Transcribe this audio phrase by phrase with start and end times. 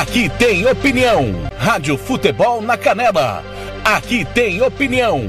[0.00, 1.26] Aqui tem opinião.
[1.58, 3.42] Rádio Futebol na Canela.
[3.84, 5.28] Aqui tem opinião.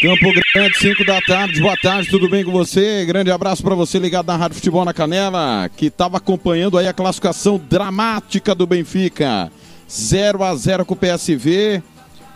[0.00, 1.58] Campo Grande, 5 da tarde.
[1.58, 3.02] Boa tarde, tudo bem com você?
[3.06, 6.92] Grande abraço para você ligado na Rádio Futebol na Canela, que estava acompanhando aí a
[6.92, 9.50] classificação dramática do Benfica.
[9.90, 11.82] 0 a 0 com o PSV.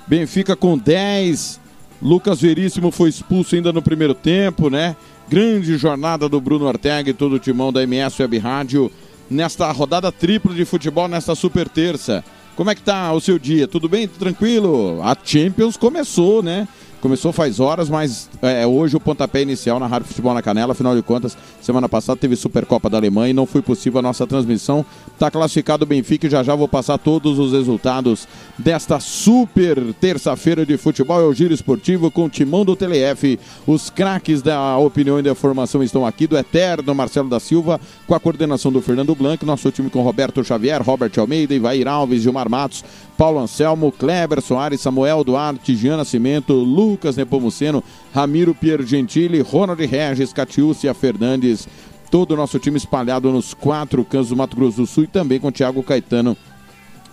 [0.06, 1.60] Benfica com 10.
[2.00, 4.96] Lucas Veríssimo foi expulso ainda no primeiro tempo, né?
[5.28, 8.90] Grande jornada do Bruno Ortega e todo o timão da MS Web Rádio
[9.30, 12.24] nesta rodada tripla de futebol nesta super terça.
[12.56, 13.68] Como é que tá o seu dia?
[13.68, 14.08] Tudo bem?
[14.08, 15.00] Tranquilo?
[15.02, 16.66] A Champions começou, né?
[17.00, 20.72] Começou faz horas, mas é, hoje o pontapé inicial na Rádio Futebol na Canela.
[20.72, 24.26] Afinal de contas, semana passada teve Supercopa da Alemanha e não foi possível a nossa
[24.26, 24.84] transmissão.
[25.14, 28.28] Está classificado o Benfica e já já vou passar todos os resultados
[28.60, 31.20] desta super terça-feira de futebol.
[31.20, 33.38] É o Giro Esportivo com o timão do TLF.
[33.66, 38.14] Os craques da opinião e da formação estão aqui, do Eterno Marcelo da Silva, com
[38.14, 42.50] a coordenação do Fernando Blanc, nosso time com Roberto Xavier, Robert Almeida, Ivair Alves, Gilmar
[42.50, 42.84] Matos,
[43.16, 47.82] Paulo Anselmo, Kleber Soares, Samuel Duarte, Jean Nascimento, Lucas Nepomuceno,
[48.14, 51.66] Ramiro Pier Gentili, Ronald Regis, Catiúcia Fernandes,
[52.10, 55.40] todo o nosso time espalhado nos quatro cantos do Mato Grosso do Sul e também
[55.40, 56.36] com Thiago Caetano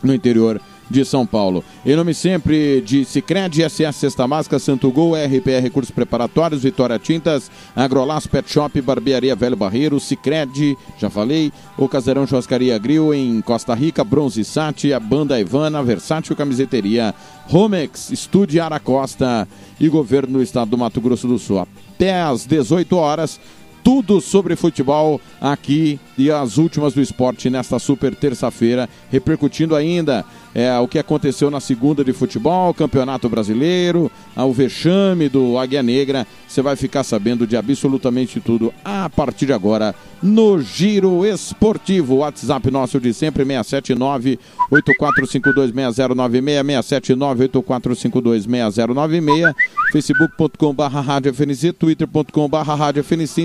[0.03, 1.63] no interior de São Paulo.
[1.85, 7.51] Em nome sempre de Cicred, SS Sexta Máscara, Santo Gol, RPR Cursos Preparatórios, Vitória Tintas,
[7.75, 13.73] Agrolas Pet Shop, Barbearia Velho Barreiro, Cicred, já falei, o Casarão Churrascaria Grill em Costa
[13.73, 17.13] Rica, Bronze Sat, a Banda Ivana, Versátil Camiseteria,
[17.47, 19.47] Romex, Estúdio Aracosta
[19.79, 21.65] e Governo do Estado do Mato Grosso do Sul.
[21.95, 23.39] Até às 18 horas,
[23.83, 30.23] tudo sobre futebol aqui e as últimas do esporte nesta super terça-feira, repercutindo ainda
[30.55, 36.25] é, o que aconteceu na segunda de futebol, Campeonato Brasileiro, o vexame do Águia Negra.
[36.47, 42.17] Você vai ficar sabendo de absolutamente tudo a partir de agora no Giro Esportivo.
[42.17, 44.39] WhatsApp nosso de sempre, 679
[44.71, 49.53] 84526096, 679 84526096,
[49.91, 53.41] facebook.com.br rádio FNC, twitter.com.br rádio FNC,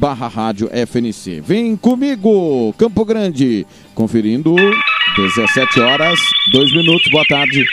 [0.00, 1.40] instagram.com.br rádio FNC.
[1.40, 4.56] Vem comigo, Campo Grande, conferindo
[5.16, 6.18] 17 horas,
[6.52, 7.64] 2 minutos, boa tarde.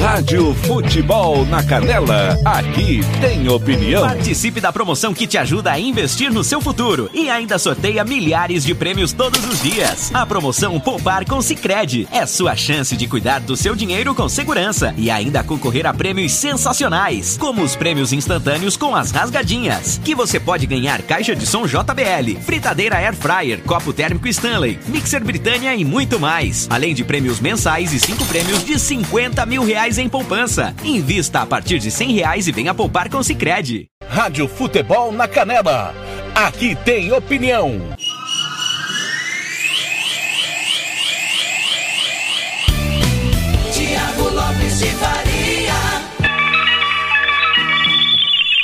[0.00, 2.36] Rádio Futebol na Canela.
[2.44, 4.02] Aqui tem opinião.
[4.02, 8.64] Participe da promoção que te ajuda a investir no seu futuro e ainda sorteia milhares
[8.64, 10.10] de prêmios todos os dias.
[10.12, 14.92] A promoção Poupar com Sicredi é sua chance de cuidar do seu dinheiro com segurança
[14.96, 20.40] e ainda concorrer a prêmios sensacionais, como os prêmios instantâneos com as rasgadinhas, que você
[20.40, 25.84] pode ganhar caixa de som JBL, fritadeira Air Fryer, copo térmico Stanley, mixer Britânia e
[25.84, 30.74] muito mais, além de prêmios mensais e cinco prêmios de 50 mil reais em poupança.
[30.84, 33.86] Invista a partir de 100 reais e venha poupar com o Sicredi.
[34.08, 35.94] Rádio Futebol na Canela.
[36.34, 37.80] Aqui tem opinião.
[43.72, 45.40] Tiago Lopes de Faria.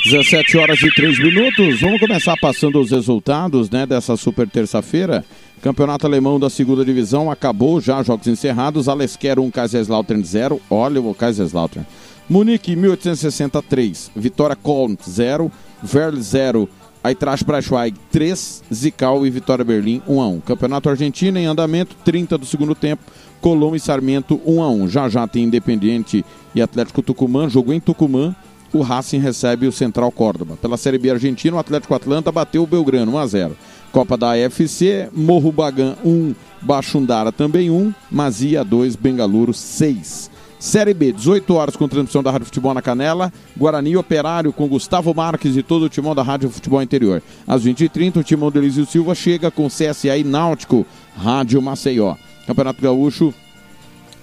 [0.05, 1.81] 17 horas e 3 minutos.
[1.81, 5.25] Vamos começar passando os resultados né, dessa super terça-feira.
[5.61, 8.87] Campeonato Alemão da segunda divisão acabou já, jogos encerrados.
[8.87, 10.61] Alesquer 1, Kaiserslautern 0.
[10.69, 11.85] Olha o Kaiserslautern.
[12.29, 15.49] Munique 1863, Vitória Köln 0,
[15.81, 16.69] Verl 0,
[17.01, 20.39] Eintracht Braunschweig 3, Zical e Vitória Berlim 1 a 1.
[20.41, 23.01] Campeonato Argentino em andamento, 30 do segundo tempo,
[23.39, 24.89] Colom e Sarmiento 1 a 1.
[24.89, 28.35] Já já tem Independiente e Atlético Tucumã, jogo em Tucumã.
[28.73, 30.57] O Racing recebe o Central Córdoba.
[30.61, 33.57] Pela Série B Argentina, o Atlético Atlanta bateu o Belgrano 1 a 0.
[33.91, 40.29] Copa da AFC, Morro Bagan 1, Bachundara também 1, Mazia 2, Bengaluru 6.
[40.59, 45.13] Série B, 18 horas com transmissão da Rádio Futebol na Canela, Guarani Operário com Gustavo
[45.13, 47.21] Marques e todo o timão da Rádio Futebol Interior.
[47.47, 50.85] Às 20h30, o timão do Elisio Silva chega com CSA e Náutico,
[51.15, 52.15] Rádio Maceió.
[52.47, 53.33] Campeonato Gaúcho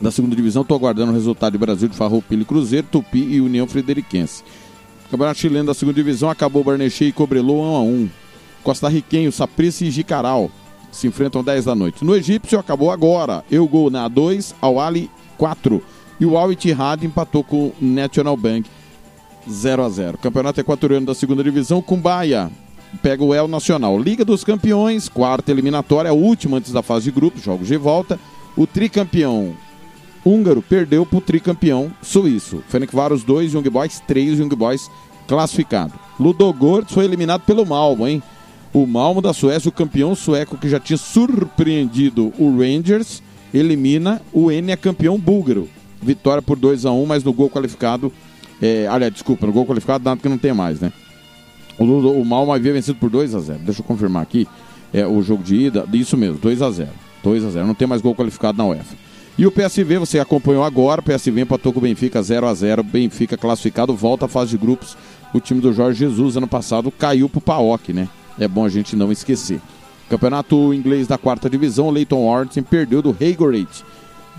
[0.00, 3.66] da segunda divisão, estou aguardando o resultado de Brasil de Farroupilha Cruzeiro, Tupi e União
[3.66, 4.42] Frederiquense.
[5.10, 8.10] Campeonato chileno da segunda divisão, acabou Barnechê e Cobrelô 1 a 1.
[8.64, 10.50] Costa Riquenho, Saprissa e Jicaral
[10.90, 12.04] se enfrentam 10 da noite.
[12.04, 13.44] No egípcio, acabou agora.
[13.50, 15.82] Eu gol na 2, Al Ali 4.
[16.18, 18.68] E o Al Ittihad empatou com o National Bank
[19.48, 20.18] 0 a 0.
[20.18, 22.50] Campeonato equatoriano da segunda divisão, Cumbaia
[23.02, 23.98] pega o El Nacional.
[23.98, 28.18] Liga dos Campeões, quarta eliminatória, a última antes da fase de grupos, jogos de volta.
[28.56, 29.54] O tricampeão
[30.24, 32.62] húngaro perdeu para o tricampeão suíço.
[32.68, 34.88] Fenencváros 2, Young Boys 3, Young Boys
[35.26, 35.92] classificado.
[36.18, 38.22] Ludogorets foi eliminado pelo Malmo, hein?
[38.74, 43.22] O Malmo da Suécia, o campeão sueco que já tinha surpreendido o Rangers,
[43.54, 45.68] elimina o Enia campeão búlgaro.
[46.02, 48.12] Vitória por 2 a 1 mas no gol qualificado.
[48.60, 50.92] É, aliás, desculpa, no gol qualificado nada que não tem mais, né?
[51.78, 54.48] O, o Malmo havia vencido por 2 a 0 Deixa eu confirmar aqui.
[54.92, 56.90] É, o jogo de ida, isso mesmo, 2 a 0
[57.22, 58.96] 2 a 0 Não tem mais gol qualificado na UEFA.
[59.38, 62.82] E o PSV, você acompanhou agora, o PSV empatou com o Benfica 0 a 0
[62.82, 64.96] Benfica classificado, volta à fase de grupos.
[65.32, 68.08] O time do Jorge Jesus, ano passado, caiu pro Paok, né?
[68.38, 69.60] É bom a gente não esquecer.
[70.08, 73.84] Campeonato inglês da quarta divisão, Leighton Orton perdeu do Hagerate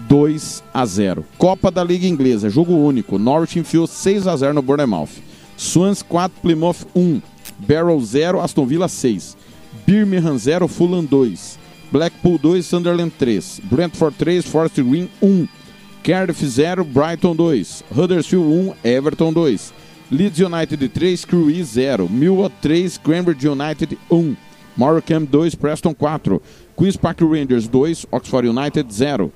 [0.07, 1.25] 2 a 0.
[1.37, 3.17] Copa da Liga Inglesa, jogo único.
[3.17, 5.21] Norwich enfiou 6 a 0 no Bournemouth.
[5.57, 7.21] Swans 4, Plymouth 1.
[7.59, 9.37] Barrow 0, Aston Villa 6.
[9.85, 11.57] Birmingham 0, Fulham 2.
[11.91, 13.61] Blackpool 2, Sunderland 3.
[13.63, 15.47] Brentford 3, Forest Green 1.
[16.03, 17.83] Cardiff 0, Brighton 2.
[17.95, 19.73] Huddersfield 1, Everton 2.
[20.15, 22.07] Leeds United 3, Crewe 0.
[22.07, 24.37] Millwall 3, Cambridge United 1.
[24.77, 26.41] Morecambe 2, Preston 4.
[26.77, 29.31] Queen's Park Rangers 2, Oxford United 0.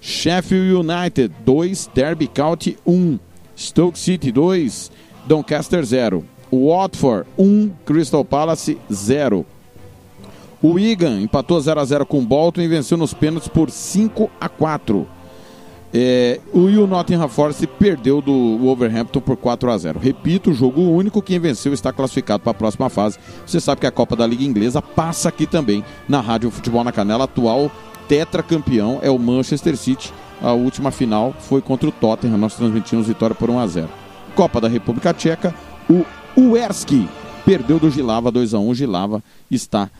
[0.00, 3.18] Sheffield United 2, Derby County 1.
[3.56, 4.90] Stoke City 2,
[5.26, 6.22] Doncaster 0.
[6.52, 9.46] Watford 1, Crystal Palace 0.
[10.60, 14.30] O Wigan empatou 0 a 0 com o Bolton e venceu nos pênaltis por 5
[14.38, 15.08] a 4.
[15.92, 19.98] É, o Will Nottingham Forest perdeu do Wolverhampton por 4 a 0.
[19.98, 23.18] Repito, jogo único, quem venceu está classificado para a próxima fase.
[23.46, 26.92] Você sabe que a Copa da Liga Inglesa passa aqui também na Rádio Futebol na
[26.92, 27.24] Canela.
[27.24, 27.70] Atual
[28.06, 30.12] tetracampeão é o Manchester City.
[30.40, 32.36] A última final foi contra o Tottenham.
[32.36, 33.88] Nós transmitimos vitória por 1 a 0.
[34.34, 35.54] Copa da República Tcheca,
[35.88, 36.04] o
[36.36, 37.08] Uerski
[37.44, 38.74] perdeu do Gilava 2 a 1.
[38.74, 39.90] Gilava está.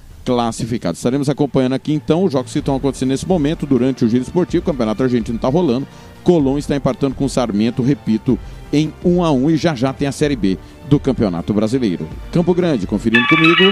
[0.99, 4.63] Estaremos acompanhando aqui então os jogos que estão acontecendo nesse momento durante o giro esportivo.
[4.63, 5.87] O Campeonato Argentino está rolando.
[6.23, 8.39] Colón está empatando com o Sarmento, repito,
[8.73, 10.59] em 1 a 1 e já já tem a Série B
[10.89, 12.09] do Campeonato Brasileiro.
[12.33, 13.71] Campo Grande, conferindo comigo,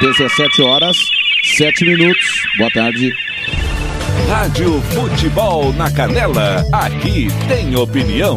[0.00, 0.96] 17 horas,
[1.56, 2.24] 7 minutos.
[2.56, 3.12] Boa tarde.
[4.28, 8.36] Rádio Futebol na Canela, aqui tem opinião.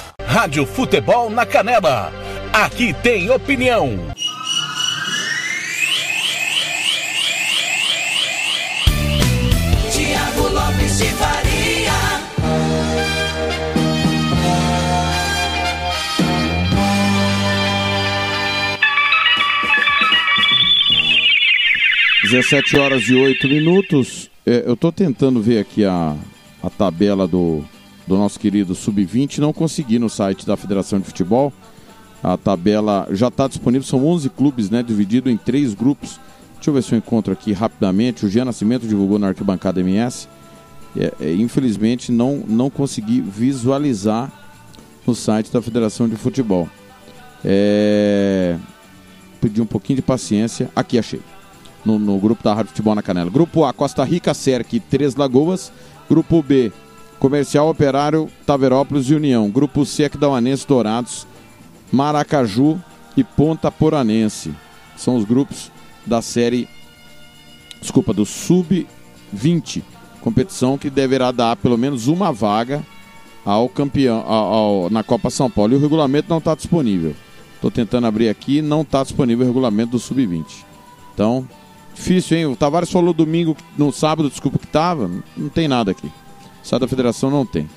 [0.31, 2.09] Rádio Futebol na Canela.
[2.53, 3.99] Aqui tem opinião.
[9.91, 11.91] Tiago Lopes de Faria.
[22.23, 24.31] Dezessete horas e oito minutos.
[24.45, 26.15] É, eu estou tentando ver aqui a,
[26.63, 27.65] a tabela do,
[28.11, 29.37] do nosso querido Sub-20.
[29.37, 31.53] Não consegui no site da Federação de Futebol.
[32.21, 36.19] A tabela já está disponível, são 11 clubes, né, dividido em três grupos.
[36.55, 38.25] Deixa eu ver se eu encontro aqui rapidamente.
[38.25, 40.27] O Jean Nascimento divulgou na arquibancada MS.
[40.95, 44.29] É, é, infelizmente não, não consegui visualizar
[45.07, 46.69] no site da Federação de Futebol.
[47.45, 48.57] É...
[49.39, 50.69] Pedi um pouquinho de paciência.
[50.75, 51.21] Aqui achei.
[51.85, 53.31] No, no grupo da Rádio Futebol na Canela.
[53.31, 55.71] Grupo A, Costa Rica, Cerque, Três Lagoas.
[56.07, 56.71] Grupo B,
[57.21, 59.47] Comercial Operário, Taverópolis e União.
[59.47, 61.27] Grupo C, Aquidauanense, Dourados,
[61.91, 62.81] Maracaju
[63.15, 64.51] e Ponta Poranense.
[64.97, 65.71] São os grupos
[66.03, 66.67] da série,
[67.79, 69.83] desculpa, do Sub-20.
[70.19, 72.83] Competição que deverá dar pelo menos uma vaga
[73.45, 75.73] ao campeão ao, ao, na Copa São Paulo.
[75.73, 77.15] E o regulamento não está disponível.
[77.53, 80.43] Estou tentando abrir aqui, não está disponível o regulamento do Sub-20.
[81.13, 81.47] Então,
[81.93, 82.45] difícil, hein?
[82.47, 86.11] O Tavares falou domingo, no sábado, desculpa que estava, não tem nada aqui.
[86.63, 87.67] Site da federação não tem.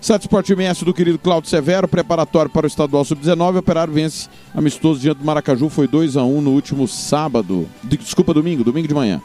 [0.00, 3.56] Sete Esporte MS do querido Claudio Severo, preparatório para o estadual sub-19.
[3.56, 7.66] Operário vence amistoso diante do Maracaju, foi 2 a 1 no último sábado.
[7.82, 9.22] Desculpa, domingo, domingo de manhã.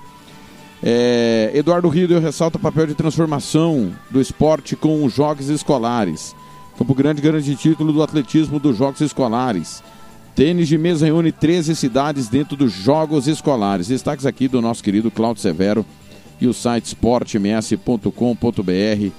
[0.82, 6.34] É, Eduardo Rio ressalta o papel de transformação do esporte com os jogos escolares.
[6.78, 9.84] Campo Grande garante título do atletismo dos jogos escolares.
[10.34, 13.90] Tênis de mesa reúne 13 cidades dentro dos jogos escolares.
[13.90, 15.86] Destaques aqui do nosso querido Claudio Severo
[16.40, 19.12] e o site esportems.com.br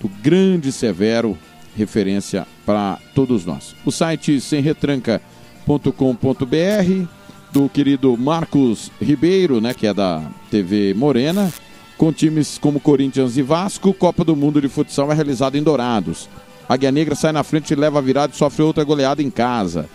[0.00, 1.38] do grande Severo,
[1.76, 3.76] referência para todos nós.
[3.84, 7.06] O site semretranca.com.br
[7.52, 11.52] do querido Marcos Ribeiro, né, que é da TV Morena,
[11.96, 16.28] com times como Corinthians e Vasco, Copa do Mundo de Futsal é realizada em Dourados.
[16.68, 19.88] Águia Negra sai na frente leva a virada e sofre outra goleada em casa.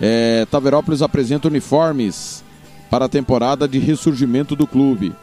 [0.00, 2.44] É, Taverópolis apresenta uniformes
[2.90, 5.14] para a temporada de ressurgimento do clube.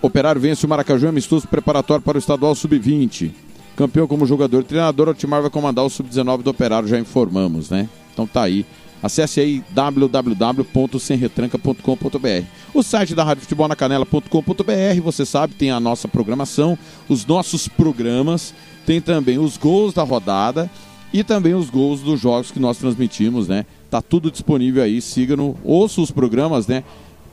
[0.00, 3.32] Operário vence o Maracaju amistoso preparatório para o estadual sub-20.
[3.74, 7.70] Campeão como jogador e treinador, o Timar vai comandar o sub-19 do Operário, já informamos,
[7.70, 7.88] né?
[8.12, 8.66] Então tá aí.
[9.02, 12.46] Acesse aí www.semretranca.com.br.
[12.72, 16.78] O site da Rádio Futebol na Canela.com.br, você sabe, tem a nossa programação,
[17.08, 18.54] os nossos programas,
[18.86, 20.70] tem também os gols da rodada
[21.12, 23.66] e também os gols dos jogos que nós transmitimos, né?
[23.94, 26.82] Tá tudo disponível aí, siga no, ouça os programas, né?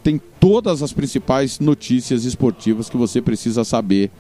[0.04, 4.12] Tem todas as principais notícias esportivas que você precisa saber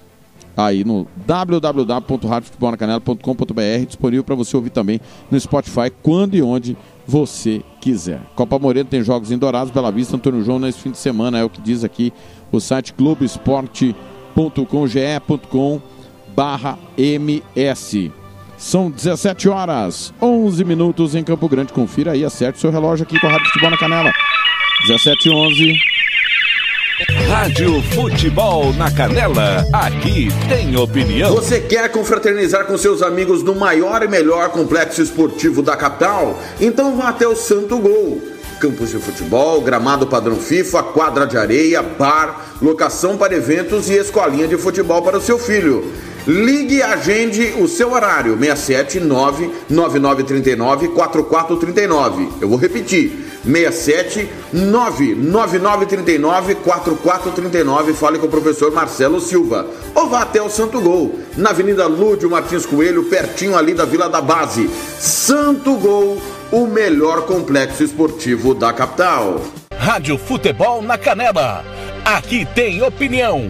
[0.58, 8.20] aí no www.radiofutebolnacanela.com.br, disponível para você ouvir também no Spotify quando e onde você quiser.
[8.36, 11.44] Copa Moreno tem jogos em Dourados, Bela Vista, Antônio João nesse fim de semana, é
[11.44, 12.12] o que diz aqui
[12.52, 15.80] o site globesport.com, ge.com
[16.36, 18.12] barra ms.
[18.62, 21.74] São 17 horas, 11 minutos em Campo Grande.
[21.74, 24.12] Confira aí, acerte seu relógio aqui com a Rádio Futebol na Canela.
[24.88, 25.74] 17 e 11.
[27.28, 31.34] Rádio Futebol na Canela, aqui tem opinião.
[31.34, 36.40] Você quer confraternizar com seus amigos no maior e melhor complexo esportivo da capital?
[36.62, 38.22] Então vá até o Santo Gol.
[38.60, 44.48] Campos de futebol, gramado padrão FIFA, quadra de areia, bar, locação para eventos e escolinha
[44.48, 46.11] de futebol para o seu filho.
[46.28, 52.30] Ligue e agende o seu horário, 679 9939 4439.
[52.40, 53.32] Eu vou repetir.
[53.44, 57.94] 67 99939 4439.
[57.94, 59.66] Fale com o professor Marcelo Silva.
[59.96, 64.08] Ou vá até o Santo Gol, na Avenida Lúdio Martins Coelho, pertinho ali da Vila
[64.08, 64.70] da Base.
[65.00, 69.42] Santo Gol, o melhor complexo esportivo da capital.
[69.76, 71.66] Rádio Futebol na Canela.
[72.06, 73.50] Aqui tem opinião.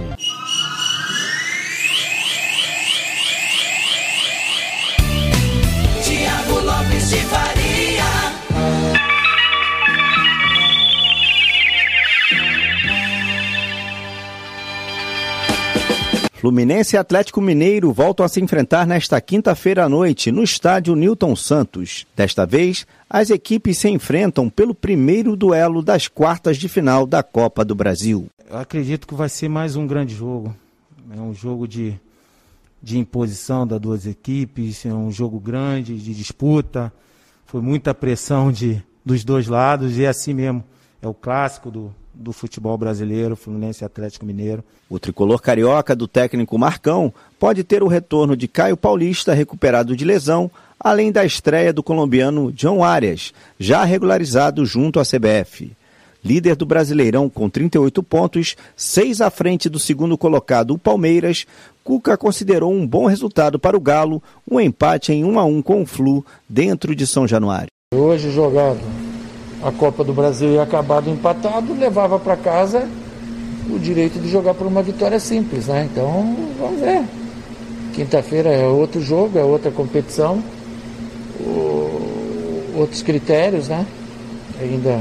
[16.41, 21.35] Fluminense e Atlético Mineiro voltam a se enfrentar nesta quinta-feira à noite no estádio Newton
[21.35, 22.07] Santos.
[22.15, 27.63] Desta vez, as equipes se enfrentam pelo primeiro duelo das quartas de final da Copa
[27.63, 28.25] do Brasil.
[28.49, 30.55] Eu acredito que vai ser mais um grande jogo.
[31.15, 31.93] É um jogo de,
[32.81, 36.91] de imposição das duas equipes, é um jogo grande, de disputa.
[37.45, 40.63] Foi muita pressão de, dos dois lados e é assim mesmo.
[41.03, 44.63] É o clássico do, do futebol brasileiro, Fluminense e Atlético Mineiro.
[44.89, 50.05] O tricolor carioca do técnico Marcão pode ter o retorno de Caio Paulista recuperado de
[50.05, 50.49] lesão,
[50.79, 55.71] além da estreia do colombiano John Arias, já regularizado junto à CBF.
[56.23, 61.47] Líder do Brasileirão com 38 pontos, seis à frente do segundo colocado, o Palmeiras,
[61.83, 65.81] Cuca considerou um bom resultado para o Galo, um empate em 1 a 1 com
[65.81, 67.69] o Flu dentro de São Januário.
[67.93, 68.79] Hoje jogado
[69.63, 72.87] a Copa do Brasil e acabado empatado, levava para casa
[73.69, 75.87] o direito de jogar por uma vitória simples, né?
[75.91, 77.03] Então, vamos ver.
[77.93, 80.41] Quinta-feira é outro jogo, é outra competição,
[81.39, 83.85] o- outros critérios, né?
[84.59, 84.99] Ainda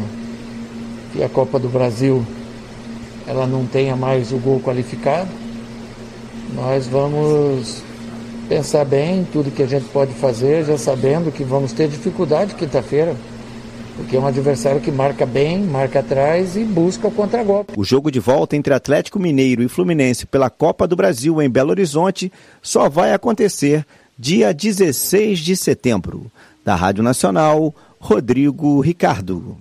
[1.12, 2.25] que a Copa do Brasil
[3.26, 5.29] ela não tenha mais o gol qualificado.
[6.55, 7.83] Nós vamos
[8.49, 12.55] pensar bem em tudo que a gente pode fazer, já sabendo que vamos ter dificuldade
[12.57, 13.14] quinta-feira,
[13.97, 17.75] porque é um adversário que marca bem, marca atrás e busca o contragolpe.
[17.76, 21.70] O jogo de volta entre Atlético Mineiro e Fluminense pela Copa do Brasil em Belo
[21.70, 22.32] Horizonte
[22.62, 23.87] só vai acontecer
[24.18, 26.30] dia 16 de setembro.
[26.64, 29.56] Da Rádio Nacional, Rodrigo Ricardo.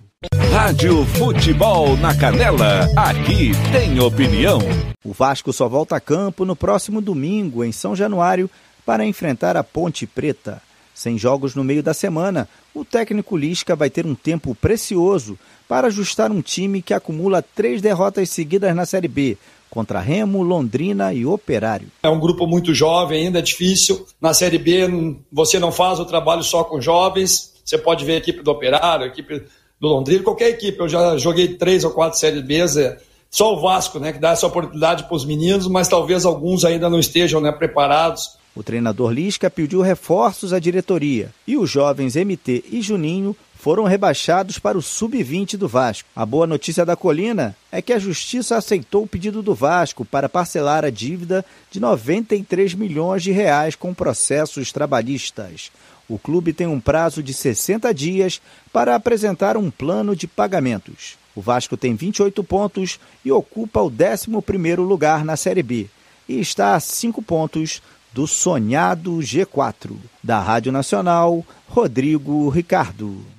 [0.52, 4.60] Rádio Futebol na Canela, aqui tem opinião.
[5.06, 8.50] O Vasco só volta a campo no próximo domingo, em São Januário,
[8.86, 10.62] para enfrentar a Ponte Preta.
[11.00, 15.88] Sem jogos no meio da semana, o técnico Lisca vai ter um tempo precioso para
[15.88, 19.38] ajustar um time que acumula três derrotas seguidas na Série B,
[19.70, 21.88] contra Remo, Londrina e Operário.
[22.04, 24.06] É um grupo muito jovem, ainda é difícil.
[24.20, 27.54] Na Série B, você não faz o trabalho só com jovens.
[27.64, 29.46] Você pode ver a equipe do Operário, a equipe
[29.80, 30.78] do Londrina, qualquer equipe.
[30.82, 32.58] Eu já joguei três ou quatro Séries B.
[32.58, 32.98] É
[33.32, 36.90] só o Vasco, né, que dá essa oportunidade para os meninos, mas talvez alguns ainda
[36.90, 38.38] não estejam né, preparados.
[38.60, 44.60] O treinador Lisca pediu reforços à diretoria e os jovens MT e Juninho foram rebaixados
[44.60, 46.10] para o sub-20 do Vasco.
[46.14, 50.28] A boa notícia da Colina é que a Justiça aceitou o pedido do Vasco para
[50.28, 55.72] parcelar a dívida de 93 milhões de reais com processos trabalhistas.
[56.10, 58.42] O clube tem um prazo de 60 dias
[58.74, 61.18] para apresentar um plano de pagamentos.
[61.34, 65.88] O Vasco tem 28 pontos e ocupa o 11º lugar na Série B
[66.30, 67.82] e está a 5 pontos
[68.14, 69.96] do sonhado G4.
[70.24, 73.39] Da Rádio Nacional, Rodrigo Ricardo.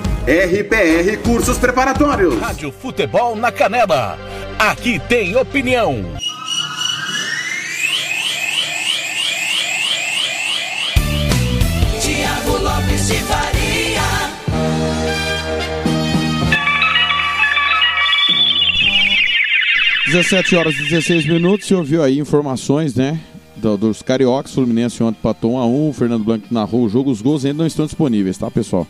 [0.27, 2.39] RPR Cursos Preparatórios.
[2.39, 4.17] Rádio Futebol na Canela.
[4.59, 6.05] Aqui tem opinião.
[12.01, 14.01] Tiago Lopes de Faria.
[20.05, 23.19] Dezessete horas e 16 minutos, você ouviu aí informações, né?
[23.55, 27.11] do- dos Cariocas, Fluminense ontem empatou 1 a 1 o Fernando Blanco narrou o jogo,
[27.11, 28.87] os gols ainda não estão disponíveis, tá, pessoal?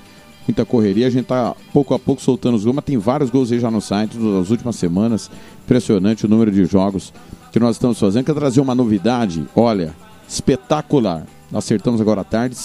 [0.48, 3.52] Muita correria, a gente tá pouco a pouco soltando os gols, mas tem vários gols
[3.52, 5.30] aí já no site das últimas semanas.
[5.64, 7.14] Impressionante o número de jogos
[7.52, 8.26] que nós estamos fazendo.
[8.26, 9.46] Quer trazer uma novidade?
[9.56, 9.94] Olha,
[10.28, 11.26] espetacular.
[11.54, 12.56] Acertamos agora à tarde,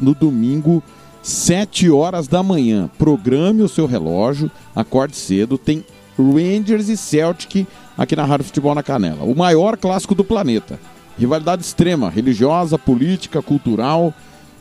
[0.00, 0.82] no domingo,
[1.22, 2.88] 7 horas da manhã.
[2.96, 5.84] Programe o seu relógio, acorde cedo, tem
[6.16, 7.66] Rangers e Celtic
[7.96, 9.24] aqui na Rádio Futebol na Canela.
[9.24, 10.78] O maior clássico do planeta.
[11.18, 14.14] Rivalidade extrema, religiosa, política, cultural.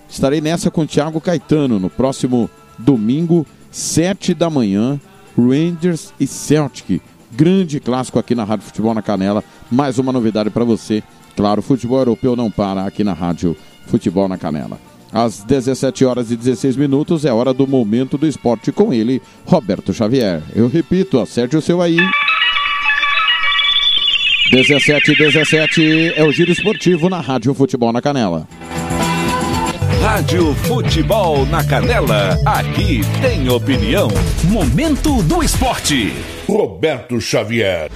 [0.10, 5.00] Estarei nessa com o Thiago Caetano no próximo domingo, 7 da manhã.
[5.38, 7.00] Rangers e Celtic.
[7.32, 9.44] Grande clássico aqui na Rádio Futebol na Canela.
[9.70, 11.04] Mais uma novidade para você.
[11.36, 14.80] Claro, futebol europeu não para aqui na Rádio Futebol na Canela.
[15.14, 19.94] Às 17 horas e 16 minutos é hora do momento do esporte com ele, Roberto
[19.94, 20.42] Xavier.
[20.56, 21.98] Eu repito, acerte o seu aí.
[24.52, 28.48] 17 17 é o giro esportivo na Rádio Futebol na Canela.
[30.02, 34.08] Rádio Futebol na Canela, aqui tem opinião.
[34.46, 36.14] Momento do esporte.
[36.48, 37.90] Roberto Xavier.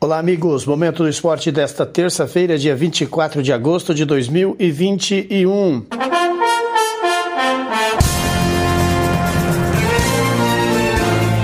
[0.00, 0.64] Olá, amigos.
[0.66, 5.86] Momento do esporte desta terça-feira, dia 24 de agosto de 2021.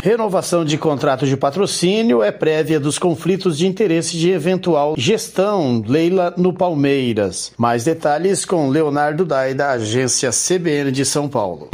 [0.03, 6.33] Renovação de contrato de patrocínio é prévia dos conflitos de interesse de eventual gestão Leila
[6.39, 7.53] no Palmeiras.
[7.59, 11.69] Mais detalhes com Leonardo Dai, da agência CBN de São Paulo.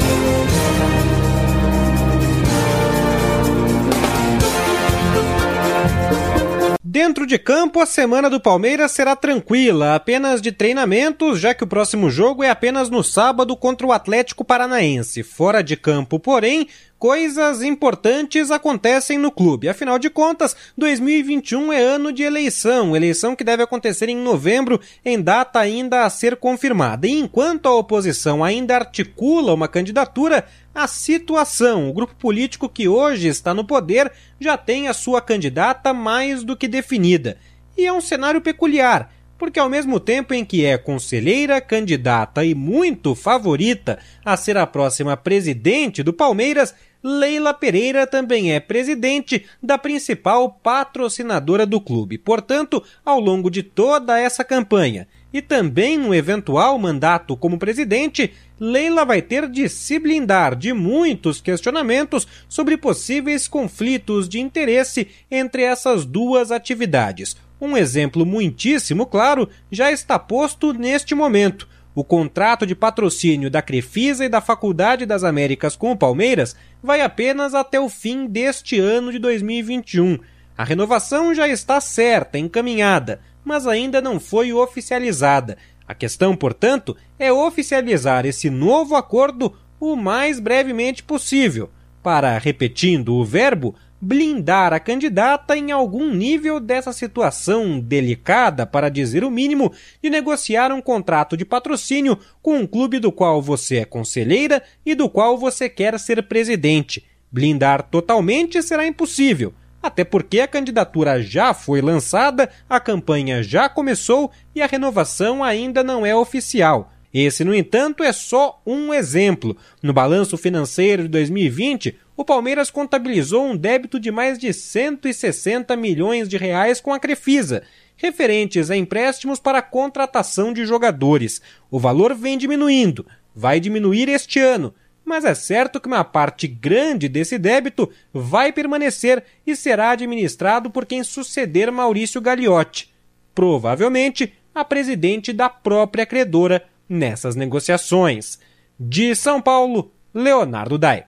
[6.83, 11.67] Dentro de campo, a semana do Palmeiras será tranquila, apenas de treinamentos, já que o
[11.67, 15.23] próximo jogo é apenas no sábado contra o Atlético Paranaense.
[15.23, 16.67] Fora de campo, porém,
[16.99, 19.69] coisas importantes acontecem no clube.
[19.69, 25.21] Afinal de contas, 2021 é ano de eleição, eleição que deve acontecer em novembro, em
[25.21, 27.07] data ainda a ser confirmada.
[27.07, 33.29] E enquanto a oposição ainda articula uma candidatura, a situação, o grupo político que hoje
[33.29, 37.37] está no poder já tem a sua candidata mais do que definida.
[37.77, 42.55] E é um cenário peculiar, porque ao mesmo tempo em que é conselheira, candidata e
[42.55, 46.75] muito favorita a ser a próxima presidente do Palmeiras,
[47.09, 52.19] Leila Pereira também é presidente da principal patrocinadora do clube.
[52.19, 59.05] Portanto, ao longo de toda essa campanha e também no eventual mandato como presidente, Leila
[59.05, 66.05] vai ter de se blindar de muitos questionamentos sobre possíveis conflitos de interesse entre essas
[66.05, 67.37] duas atividades.
[67.61, 71.69] Um exemplo muitíssimo claro já está posto neste momento.
[71.97, 77.01] O contrato de patrocínio da Crefisa e da Faculdade das Américas com o Palmeiras vai
[77.01, 80.19] apenas até o fim deste ano de 2021.
[80.59, 85.57] A renovação já está certa, encaminhada, mas ainda não foi oficializada.
[85.89, 91.71] A questão, portanto, é oficializar esse novo acordo o mais brevemente possível,
[92.03, 99.25] para, repetindo o verbo, blindar a candidata em algum nível dessa situação delicada, para dizer
[99.25, 103.85] o mínimo, de negociar um contrato de patrocínio com um clube do qual você é
[103.85, 107.05] conselheira e do qual você quer ser presidente.
[107.31, 114.31] Blindar totalmente será impossível, até porque a candidatura já foi lançada, a campanha já começou
[114.55, 116.93] e a renovação ainda não é oficial.
[117.19, 119.57] Esse, no entanto, é só um exemplo.
[119.83, 126.29] No balanço financeiro de 2020, o Palmeiras contabilizou um débito de mais de 160 milhões
[126.29, 127.63] de reais com a Crefisa,
[127.97, 131.43] referentes a empréstimos para a contratação de jogadores.
[131.71, 134.75] O valor vem diminuindo, vai diminuir este ano,
[135.05, 140.85] mas é certo que uma parte grande desse débito vai permanecer e será administrado por
[140.87, 142.93] quem suceder Maurício Gagliotti,
[143.35, 148.39] provavelmente a presidente da própria credora nessas negociações.
[148.79, 151.05] De São Paulo, Leonardo Dai.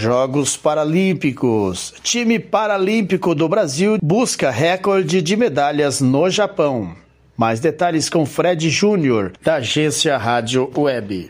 [0.00, 1.92] Jogos Paralímpicos.
[2.02, 6.96] Time Paralímpico do Brasil busca recorde de medalhas no Japão.
[7.36, 11.28] Mais detalhes com Fred Júnior, da agência Rádio Web.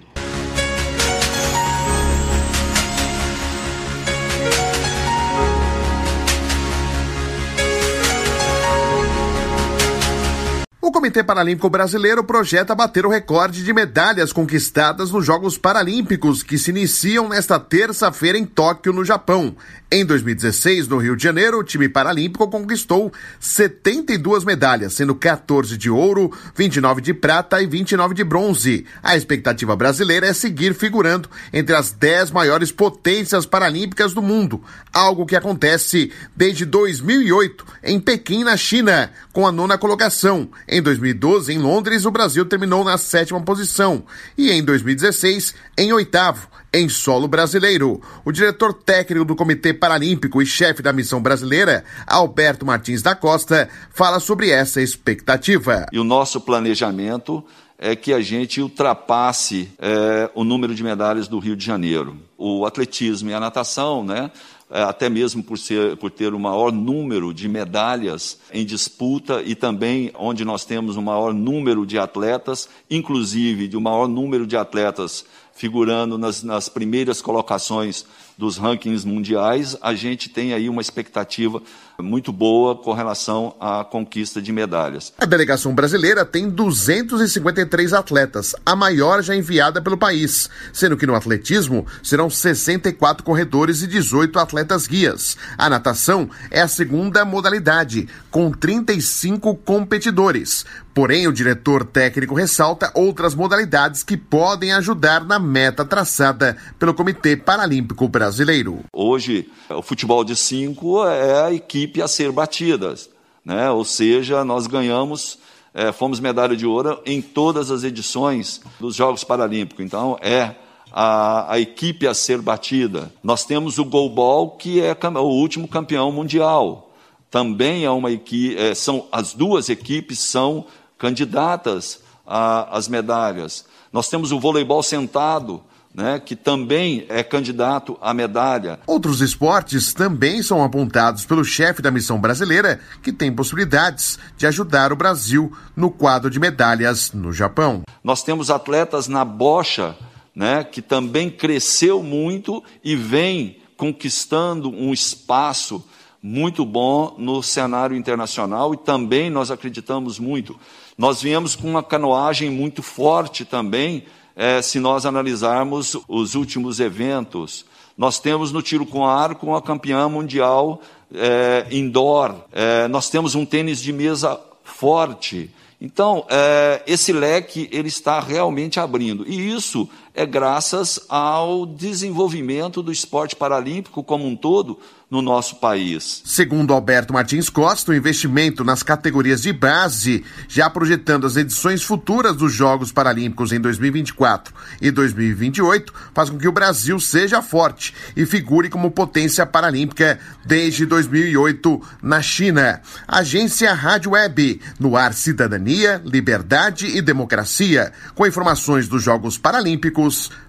[11.10, 16.70] Comitê Paralímpico Brasileiro projeta bater o recorde de medalhas conquistadas nos Jogos Paralímpicos, que se
[16.70, 19.56] iniciam nesta terça-feira em Tóquio, no Japão.
[19.92, 25.90] Em 2016, no Rio de Janeiro, o time paralímpico conquistou 72 medalhas, sendo 14 de
[25.90, 28.86] ouro, 29 de prata e 29 de bronze.
[29.02, 35.26] A expectativa brasileira é seguir figurando entre as 10 maiores potências paralímpicas do mundo, algo
[35.26, 40.48] que acontece desde 2008 em Pequim, na China, com a nona colocação.
[40.68, 44.04] Em 2012, em Londres, o Brasil terminou na sétima posição
[44.38, 48.00] e em 2016, em oitavo em solo brasileiro.
[48.24, 53.68] O diretor técnico do Comitê Paralímpico e chefe da missão brasileira, Alberto Martins da Costa,
[53.90, 55.86] fala sobre essa expectativa.
[55.92, 57.44] E o nosso planejamento
[57.78, 62.16] é que a gente ultrapasse é, o número de medalhas do Rio de Janeiro.
[62.36, 64.30] O atletismo e a natação, né?
[64.70, 69.56] É, até mesmo por, ser, por ter o maior número de medalhas em disputa e
[69.56, 74.56] também onde nós temos o maior número de atletas, inclusive de o maior número de
[74.56, 75.24] atletas
[75.60, 78.06] figurando nas, nas primeiras colocações
[78.38, 81.62] dos rankings mundiais, a gente tem aí uma expectativa
[82.02, 85.12] muito boa com relação à conquista de medalhas.
[85.18, 91.14] A delegação brasileira tem 253 atletas, a maior já enviada pelo país, sendo que no
[91.14, 95.36] atletismo serão 64 corredores e 18 atletas guias.
[95.56, 100.64] A natação é a segunda modalidade, com 35 competidores.
[100.92, 107.36] Porém, o diretor técnico ressalta outras modalidades que podem ajudar na meta traçada pelo Comitê
[107.36, 108.80] Paralímpico Brasileiro.
[108.92, 112.94] Hoje, o futebol de cinco é a equipe a ser batida,
[113.42, 113.70] né?
[113.70, 115.38] ou seja, nós ganhamos,
[115.72, 119.82] é, fomos medalha de ouro em todas as edições dos Jogos Paralímpicos.
[119.82, 120.54] Então, é
[120.92, 123.12] a, a, equipe a ser batida.
[123.22, 126.90] Nós temos o goalball, que é o último campeão mundial.
[127.30, 130.66] Também é uma equipe, é, são as duas equipes são
[130.98, 133.64] candidatas às medalhas.
[133.92, 135.62] Nós temos o voleibol sentado,
[135.94, 138.78] né, que também é candidato à medalha.
[138.86, 144.92] Outros esportes também são apontados pelo chefe da missão brasileira, que tem possibilidades de ajudar
[144.92, 147.82] o Brasil no quadro de medalhas no Japão.
[148.02, 149.96] Nós temos atletas na bocha,
[150.34, 155.84] né, que também cresceu muito e vem conquistando um espaço
[156.22, 160.54] muito bom no cenário internacional e também nós acreditamos muito.
[160.96, 164.04] Nós viemos com uma canoagem muito forte também,
[164.40, 167.66] é, se nós analisarmos os últimos eventos.
[167.94, 170.80] Nós temos no tiro com arco uma campeã mundial
[171.14, 172.36] é, indoor.
[172.50, 175.50] É, nós temos um tênis de mesa forte.
[175.78, 179.28] Então, é, esse leque ele está realmente abrindo.
[179.28, 184.78] E isso é graças ao desenvolvimento do esporte paralímpico como um todo
[185.10, 186.22] no nosso país.
[186.24, 192.36] Segundo Alberto Martins Costa, o investimento nas categorias de base, já projetando as edições futuras
[192.36, 198.24] dos Jogos Paralímpicos em 2024 e 2028, faz com que o Brasil seja forte e
[198.24, 202.80] figure como potência paralímpica desde 2008 na China.
[203.08, 209.99] Agência Rádio Web, no ar Cidadania, Liberdade e Democracia, com informações dos Jogos Paralímpicos,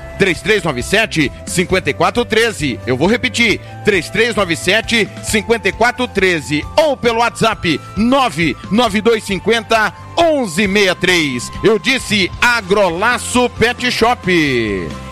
[0.21, 2.79] 3397 5413.
[2.85, 11.51] Eu vou repetir: 3397 5413 ou pelo WhatsApp 99250 1163.
[11.63, 15.10] Eu disse Agrolaço Pet Shop.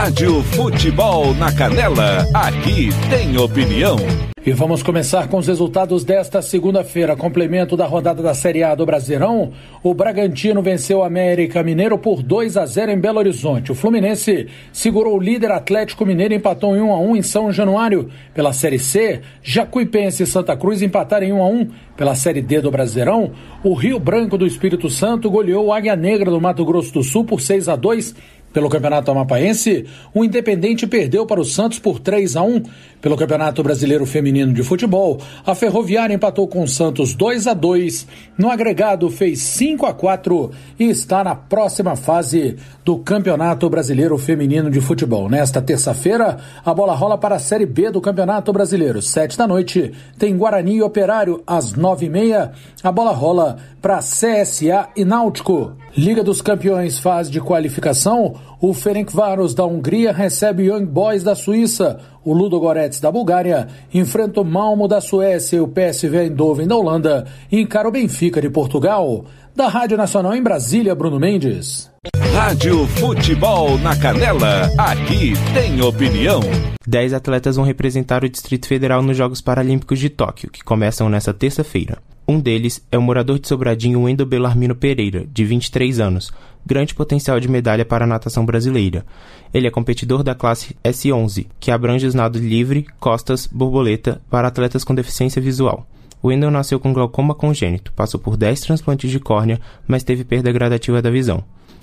[0.00, 2.26] Rádio Futebol na Canela.
[2.32, 3.98] Aqui tem opinião.
[4.46, 7.14] E vamos começar com os resultados desta segunda-feira.
[7.14, 9.52] Complemento da rodada da Série A do Brasileirão.
[9.82, 13.70] O Bragantino venceu o América Mineiro por 2 a 0 em Belo Horizonte.
[13.70, 17.52] O Fluminense segurou o líder Atlético Mineiro e empatou em 1 a 1 em São
[17.52, 18.08] Januário.
[18.32, 21.70] Pela Série C, Jacuipense e Santa Cruz empataram em 1 a 1.
[21.94, 23.32] Pela Série D do Brasileirão,
[23.62, 27.26] o Rio Branco do Espírito Santo goleou o Águia Negra do Mato Grosso do Sul
[27.26, 28.14] por 6 a 2
[28.52, 32.62] pelo Campeonato Amapaense, o Independente perdeu para o Santos por 3 a 1.
[33.00, 38.06] Pelo Campeonato Brasileiro Feminino de Futebol, a Ferroviária empatou com o Santos 2 a 2.
[38.36, 44.70] No agregado fez 5 a 4 e está na próxima fase do Campeonato Brasileiro Feminino
[44.70, 45.30] de Futebol.
[45.30, 49.00] Nesta terça-feira, a bola rola para a Série B do Campeonato Brasileiro.
[49.00, 52.52] Sete da noite tem Guarani e Operário às nove e meia.
[52.82, 55.72] A bola rola para CSA e Náutico.
[55.96, 58.34] Liga dos Campeões fase de qualificação.
[58.60, 61.98] O Ferencváros da Hungria recebe o Young Boys da Suíça.
[62.24, 66.76] O Ludo Goretz da Bulgária enfrenta o Malmo da Suécia e o PSV Eindhoven da
[66.76, 69.24] Holanda encara o Benfica de Portugal.
[69.54, 71.90] Da Rádio Nacional em Brasília, Bruno Mendes.
[72.32, 74.70] Rádio Futebol na Canela.
[74.78, 76.40] Aqui tem opinião.
[76.86, 81.34] Dez atletas vão representar o Distrito Federal nos Jogos Paralímpicos de Tóquio, que começam nesta
[81.34, 81.98] terça-feira.
[82.26, 86.32] Um deles é o morador de Sobradinho Wendel Belarmino Pereira, de 23 anos,
[86.64, 89.04] grande potencial de medalha para a natação brasileira.
[89.52, 94.84] Ele é competidor da classe S11, que abrange os nados livre, costas, borboleta para atletas
[94.84, 95.86] com deficiência visual.
[96.22, 101.00] Wendel nasceu com glaucoma congênito, passou por 10 transplantes de córnea, mas teve perda gradativa
[101.00, 101.42] da visão.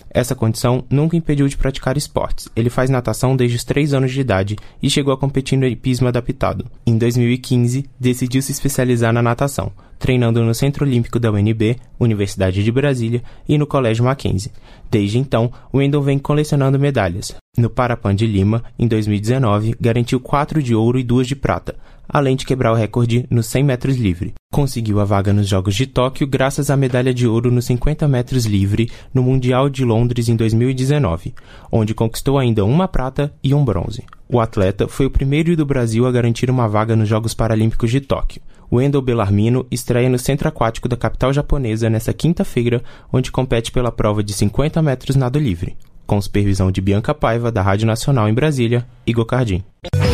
[0.10, 2.50] Essa condição nunca impediu de praticar esportes.
[2.56, 6.08] Ele faz natação desde os 3 anos de idade e chegou a competir no hipismo
[6.08, 6.66] adaptado.
[6.86, 12.72] Em 2015, decidiu se especializar na natação, treinando no Centro Olímpico da UNB, Universidade de
[12.72, 14.52] Brasília, e no Colégio Mackenzie.
[14.90, 17.36] Desde então, Wendell vem colecionando medalhas.
[17.58, 21.76] No Parapan de Lima, em 2019, garantiu 4 de ouro e 2 de prata,
[22.08, 24.34] além de quebrar o recorde nos 100 metros livre.
[24.52, 28.46] Conseguiu a vaga nos Jogos de Tóquio graças à medalha de ouro nos 50 metros
[28.46, 31.34] livre no Mundial de Londres em 2019,
[31.72, 34.04] onde conquistou ainda uma prata e um bronze.
[34.30, 38.02] O atleta foi o primeiro do Brasil a garantir uma vaga nos Jogos Paralímpicos de
[38.02, 38.42] Tóquio.
[38.72, 44.22] Wendel Bellarmino estreia no Centro Aquático da capital japonesa nesta quinta-feira, onde compete pela prova
[44.24, 45.78] de 50 metros nado livre.
[46.06, 49.64] Com supervisão de Bianca Paiva, da Rádio Nacional em Brasília, Igor Cardim.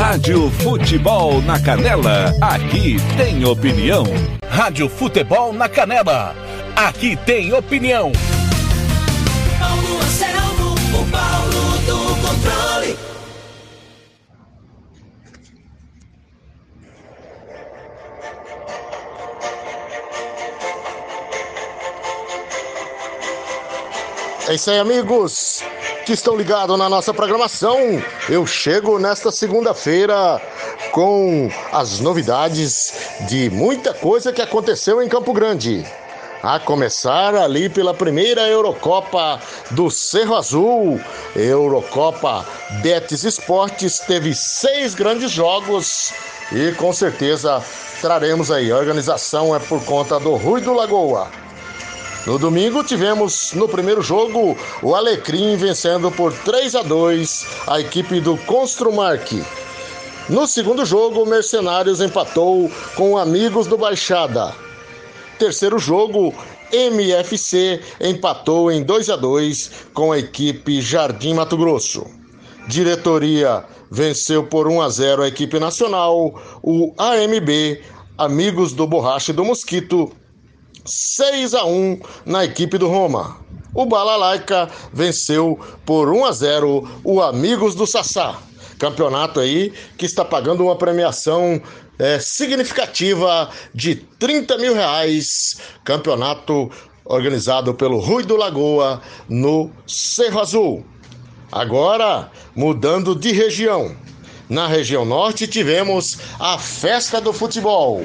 [0.00, 2.34] Rádio Futebol na Canela.
[2.40, 4.02] Aqui tem opinião.
[4.48, 6.34] Rádio Futebol na Canela.
[6.74, 8.10] Aqui tem opinião.
[9.58, 12.98] Paulo Anselmo, o Paulo do controle.
[24.48, 25.62] É isso aí, amigos
[26.04, 27.78] que estão ligados na nossa programação.
[28.28, 30.40] Eu chego nesta segunda-feira
[30.92, 32.92] com as novidades
[33.28, 35.84] de muita coisa que aconteceu em Campo Grande.
[36.42, 39.38] A começar ali pela primeira Eurocopa
[39.72, 40.98] do Cerro Azul,
[41.36, 42.46] Eurocopa
[42.82, 46.14] Betis Esportes, teve seis grandes jogos
[46.50, 47.62] e com certeza
[48.00, 48.72] traremos aí.
[48.72, 51.28] A organização é por conta do Rui do Lagoa.
[52.26, 58.20] No domingo tivemos no primeiro jogo o Alecrim vencendo por 3 a 2 a equipe
[58.20, 59.42] do Construmark.
[60.28, 64.54] No segundo jogo, o Mercenários empatou com Amigos do Baixada.
[65.38, 66.34] Terceiro jogo,
[66.70, 72.06] MFC empatou em 2 a 2 com a equipe Jardim Mato Grosso.
[72.68, 76.40] Diretoria venceu por 1 a 0 a equipe nacional.
[76.62, 77.82] O AMB,
[78.18, 80.12] Amigos do Borracha e do Mosquito,
[80.84, 83.38] 6 a 1 na equipe do Roma.
[83.74, 88.38] O Balalaica venceu por 1 a 0 o Amigos do Sassá.
[88.78, 91.60] Campeonato aí que está pagando uma premiação
[91.98, 95.58] é, significativa de 30 mil reais.
[95.84, 96.70] Campeonato
[97.04, 100.84] organizado pelo Rui do Lagoa no Cerro Azul.
[101.52, 103.94] Agora, mudando de região.
[104.48, 108.02] Na região norte tivemos a festa do futebol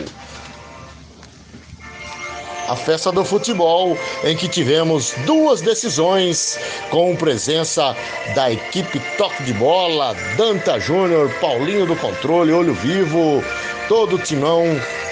[2.68, 7.96] a festa do futebol, em que tivemos duas decisões com presença
[8.34, 13.44] da equipe Toque de Bola, Danta Júnior, Paulinho do Controle, Olho Vivo,
[13.88, 14.64] todo o timão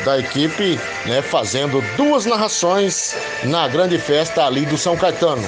[0.03, 5.47] da equipe, né, fazendo duas narrações na grande festa ali do São Caetano.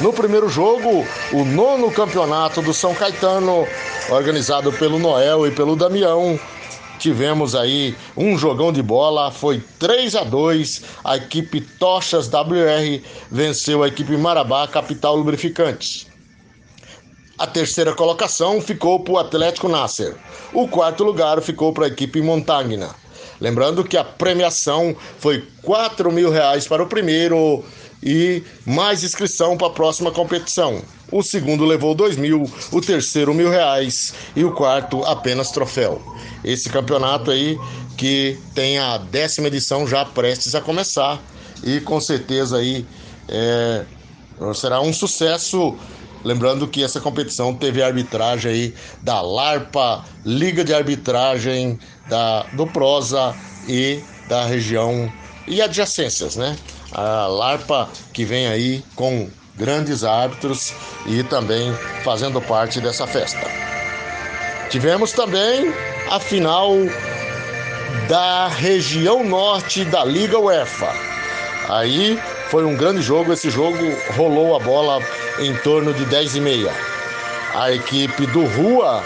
[0.00, 3.66] No primeiro jogo, o nono campeonato do São Caetano,
[4.10, 6.38] organizado pelo Noel e pelo Damião,
[7.04, 10.82] tivemos aí um jogão de bola, foi 3 a 2.
[11.04, 16.06] A equipe Tochas WR venceu a equipe Marabá Capital Lubrificantes.
[17.38, 20.16] A terceira colocação ficou para o Atlético Nasser.
[20.54, 22.94] O quarto lugar ficou para a equipe Montagna.
[23.38, 27.62] Lembrando que a premiação foi 4 mil reais para o primeiro
[28.04, 30.82] e mais inscrição para a próxima competição.
[31.10, 36.02] O segundo levou dois mil, o terceiro mil reais e o quarto apenas troféu.
[36.44, 37.58] Esse campeonato aí
[37.96, 41.22] que tem a décima edição já prestes a começar
[41.62, 42.84] e com certeza aí
[43.28, 43.84] é,
[44.54, 45.76] será um sucesso.
[46.22, 53.36] Lembrando que essa competição teve arbitragem aí da LARPA, Liga de Arbitragem da, do Prosa
[53.68, 55.12] e da região
[55.46, 56.56] e adjacências, né?
[56.94, 60.72] A LARPA que vem aí com grandes árbitros
[61.06, 63.46] e também fazendo parte dessa festa.
[64.70, 65.72] Tivemos também
[66.10, 66.72] a final
[68.08, 70.92] da região norte da Liga UEFA.
[71.68, 73.78] Aí foi um grande jogo, esse jogo
[74.16, 75.00] rolou a bola
[75.38, 76.72] em torno de 10 e meia.
[77.54, 79.02] A equipe do Rua,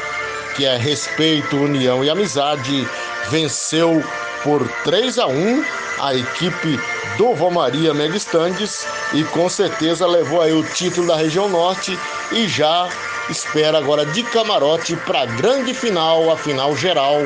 [0.57, 2.89] que é Respeito, União e Amizade,
[3.31, 4.03] venceu
[4.43, 5.65] por 3 a 1
[6.01, 6.79] a equipe
[7.17, 11.99] do Romaria Mega Stands e com certeza levou aí o título da região norte
[12.33, 12.89] e já
[13.29, 17.17] espera agora de camarote para a grande final, a final geral,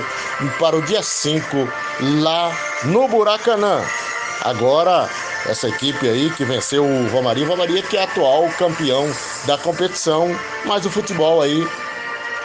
[0.59, 1.69] para o dia 5,
[2.21, 2.53] lá
[2.85, 3.85] no Buracanã.
[4.43, 5.09] Agora,
[5.47, 9.09] essa equipe aí que venceu o Romaria, Romaria que é atual campeão
[9.47, 10.29] da competição,
[10.65, 11.67] mas o futebol aí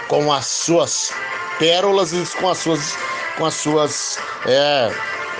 [0.08, 1.12] com as suas
[1.60, 2.98] pérolas e com as suas,
[3.38, 4.92] com as suas é,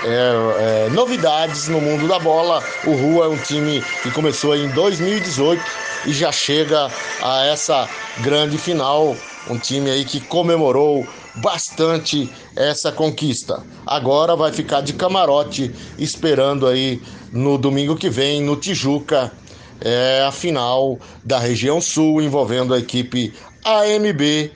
[0.04, 2.62] é, é, novidades no mundo da bola.
[2.84, 5.62] O Rua é um time que começou em 2018
[6.06, 6.90] e já chega
[7.22, 9.16] a essa grande final.
[9.48, 11.06] Um time aí que comemorou
[11.36, 13.62] bastante essa conquista.
[13.86, 17.00] Agora vai ficar de camarote esperando aí
[17.32, 19.32] no domingo que vem no Tijuca
[19.80, 23.32] é a final da região sul envolvendo a equipe
[23.64, 24.50] AMB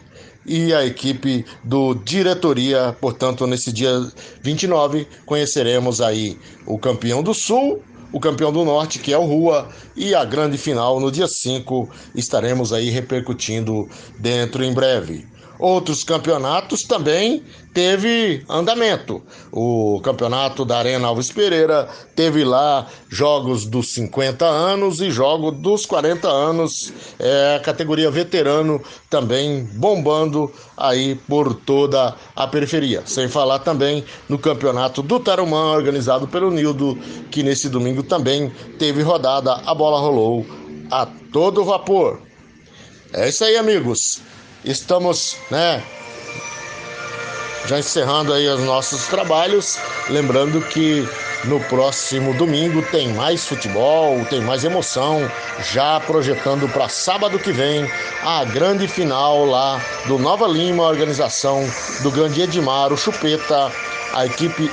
[0.47, 2.97] e a equipe do diretoria.
[3.01, 4.11] Portanto, nesse dia
[4.43, 9.69] 29, conheceremos aí o campeão do Sul, o campeão do Norte, que é o Rua,
[9.97, 15.32] e a grande final no dia 5 estaremos aí repercutindo dentro em breve.
[15.63, 17.41] Outros campeonatos também
[17.73, 19.23] teve andamento.
[19.53, 25.87] O campeonato da Arena Alves Pereira teve lá jogos dos 50 anos e jogo dos
[25.87, 33.05] 40 anos, é, a categoria veterano também bombando aí por toda a periferia.
[33.07, 36.99] Sem falar também no campeonato do Tarumã, organizado pelo Nildo,
[37.31, 40.45] que nesse domingo também teve rodada, a bola rolou
[40.91, 42.21] a todo vapor.
[43.13, 44.32] É isso aí, amigos
[44.65, 45.83] estamos, né,
[47.67, 51.09] já encerrando aí os nossos trabalhos, lembrando que
[51.45, 55.31] no próximo domingo tem mais futebol, tem mais emoção,
[55.73, 57.91] já projetando para sábado que vem
[58.23, 61.69] a grande final lá do Nova Lima, organização
[62.03, 63.73] do grande Edmar, o Chupeta,
[64.13, 64.71] a equipe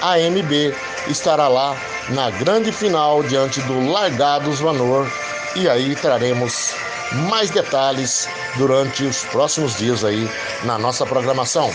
[0.00, 0.74] AMB
[1.08, 1.76] estará lá
[2.10, 5.06] na grande final diante do Largados Vanor.
[5.54, 6.74] E aí traremos
[7.12, 10.28] mais detalhes durante os próximos dias aí
[10.64, 11.70] na nossa programação.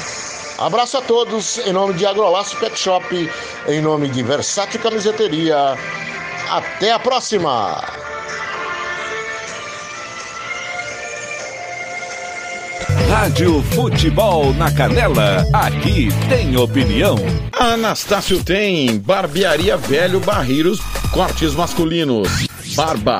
[0.58, 3.30] Abraço a todos, em nome de Agrolaço Pet Shop,
[3.68, 5.76] em nome de Versátil Camiseteria.
[6.50, 7.82] Até a próxima!
[13.10, 17.16] Rádio Futebol na Canela, aqui tem opinião.
[17.60, 20.80] Anastácio tem barbearia velho Barreiros,
[21.12, 23.20] cortes masculinos, barba,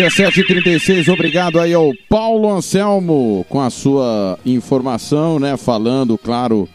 [0.00, 5.56] 17h36, obrigado aí ao Paulo Anselmo com a sua informação, né?
[5.56, 6.68] Falando, claro,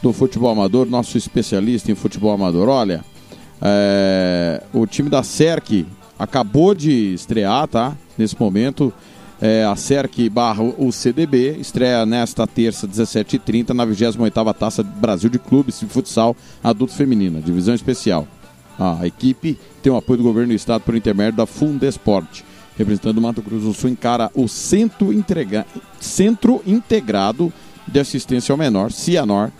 [0.00, 2.68] do futebol amador, nosso especialista em futebol amador.
[2.68, 3.04] Olha,
[3.60, 5.86] é, o time da SERC
[6.18, 7.96] acabou de estrear, tá?
[8.16, 8.92] Nesse momento,
[9.40, 15.38] é, a SERC barra o CDB estreia nesta terça, 17h30, na 28ª Taça Brasil de
[15.38, 18.26] Clubes de Futsal Adulto Feminina, divisão especial.
[18.78, 22.44] A equipe tem o apoio do governo do estado por intermédio da Fundesporte.
[22.76, 25.08] Representando o Mato Grosso do Sul, encara o Centro.
[26.00, 27.52] Centro Integrado
[27.88, 29.50] de Assistência ao Menor, Cianor,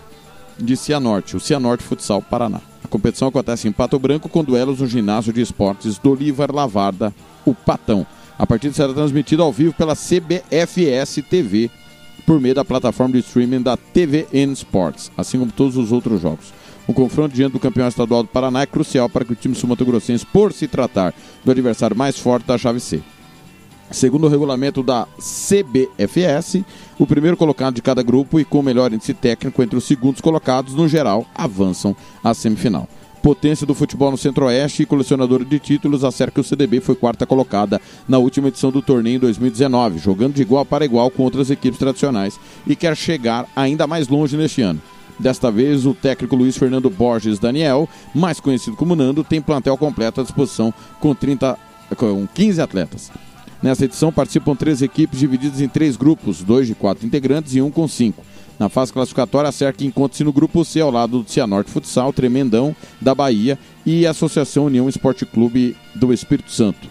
[0.56, 2.60] de Cianorte, o Cianorte Futsal Paraná.
[2.84, 7.12] A competição acontece em Pato Branco com duelos no ginásio de esportes do Olivar Lavarda,
[7.44, 8.06] o Patão.
[8.38, 11.68] A partida será transmitida ao vivo pela CBFS TV
[12.24, 16.52] por meio da plataforma de streaming da TVN Sports, assim como todos os outros jogos.
[16.86, 20.24] O confronto diante do campeão estadual do Paraná é crucial para que o time sul-mato-grossense,
[20.24, 21.12] por se tratar
[21.44, 23.02] do adversário mais forte da chave C.
[23.90, 26.62] Segundo o regulamento da CBFS,
[26.98, 30.20] o primeiro colocado de cada grupo e com o melhor índice técnico entre os segundos
[30.20, 32.86] colocados, no geral, avançam à semifinal.
[33.28, 37.78] Potência do futebol no Centro-Oeste e colecionadora de títulos, a Cerca CDB foi quarta colocada
[38.08, 41.78] na última edição do torneio em 2019, jogando de igual para igual com outras equipes
[41.78, 44.80] tradicionais e quer chegar ainda mais longe neste ano.
[45.18, 50.22] Desta vez, o técnico Luiz Fernando Borges Daniel, mais conhecido como Nando, tem plantel completo
[50.22, 51.58] à disposição com, 30,
[51.98, 53.12] com 15 atletas.
[53.62, 57.70] Nessa edição participam três equipes divididas em três grupos, dois de quatro integrantes e um
[57.70, 58.24] com cinco.
[58.58, 62.74] Na fase classificatória, a SERC encontra-se no grupo C ao lado do Cianorte Futsal, Tremendão,
[63.00, 66.88] da Bahia e Associação União Esporte Clube do Espírito Santo.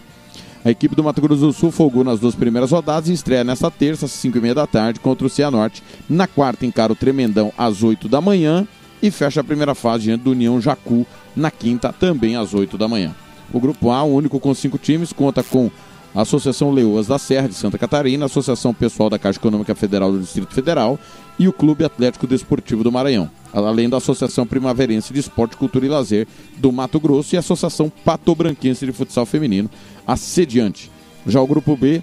[0.64, 3.70] A equipe do Mato Grosso do Sul folgou nas duas primeiras rodadas e estreia nesta
[3.70, 5.82] terça, às 5 e meia da tarde, contra o Cianorte.
[6.08, 8.66] Na quarta, encara o Tremendão às 8 da manhã
[9.02, 11.06] e fecha a primeira fase diante do União Jacu
[11.36, 13.14] na quinta, também às 8 da manhã.
[13.52, 15.70] O grupo A, o único com cinco times, conta com
[16.14, 20.52] Associação Leoas da Serra de Santa Catarina, Associação Pessoal da Caixa Econômica Federal do Distrito
[20.54, 20.98] Federal
[21.38, 25.88] e o Clube Atlético Desportivo do Maranhão, além da Associação Primaverense de Esporte, Cultura e
[25.88, 29.70] Lazer do Mato Grosso e a Associação Patobranquense de Futsal Feminino,
[30.06, 30.90] a sediante.
[31.26, 32.02] Já o Grupo B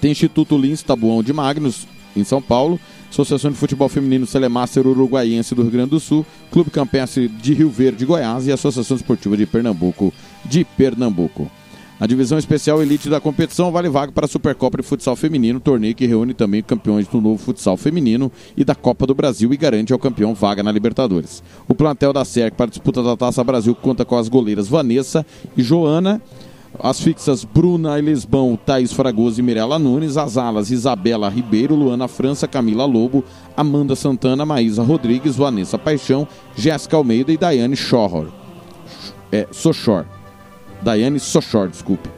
[0.00, 1.86] tem Instituto Lins Tabuão de Magnus,
[2.16, 2.80] em São Paulo,
[3.10, 7.68] Associação de Futebol Feminino Celemaster Uruguaiense do Rio Grande do Sul, Clube Campestre de Rio
[7.68, 10.12] Verde, Goiás e Associação Esportiva de Pernambuco,
[10.44, 11.50] de Pernambuco.
[12.00, 15.94] A divisão especial elite da competição vale vaga para a Supercopa de Futsal Feminino, torneio
[15.94, 19.92] que reúne também campeões do novo futsal feminino e da Copa do Brasil e garante
[19.92, 21.42] ao campeão vaga na Libertadores.
[21.68, 25.26] O plantel da SERC para a disputa da Taça Brasil conta com as goleiras Vanessa
[25.54, 26.22] e Joana,
[26.78, 32.48] as fixas Bruna Elisbão, Thaís Fragoso e Mirella Nunes, as alas Isabela Ribeiro, Luana França,
[32.48, 33.22] Camila Lobo,
[33.54, 36.26] Amanda Santana, Maísa Rodrigues, Vanessa Paixão,
[36.56, 38.28] Jéssica Almeida e Daiane Schorr.
[39.30, 40.06] É, Sochor.
[40.82, 42.08] Daiane Sochor, desculpe.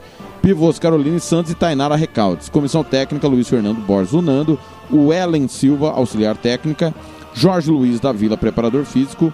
[0.43, 2.49] Pivôs Caroline Santos e Tainara Recaldes.
[2.49, 4.59] Comissão técnica Luiz Fernando Borges Unando,
[4.91, 6.93] o Ellen Silva, auxiliar técnica,
[7.33, 9.33] Jorge Luiz da Vila, preparador físico,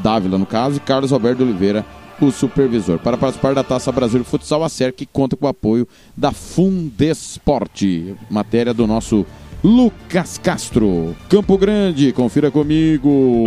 [0.00, 1.84] Dávila no caso, e Carlos Alberto Oliveira,
[2.20, 2.98] o supervisor.
[2.98, 8.14] Para participar da Taça Brasil de Futsal, a SERC conta com o apoio da Fundesporte.
[8.28, 9.24] Matéria do nosso
[9.62, 11.16] Lucas Castro.
[11.28, 13.44] Campo Grande, confira comigo.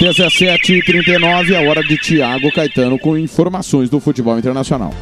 [0.00, 4.92] 17h39, a hora de Tiago Caetano com informações do futebol internacional.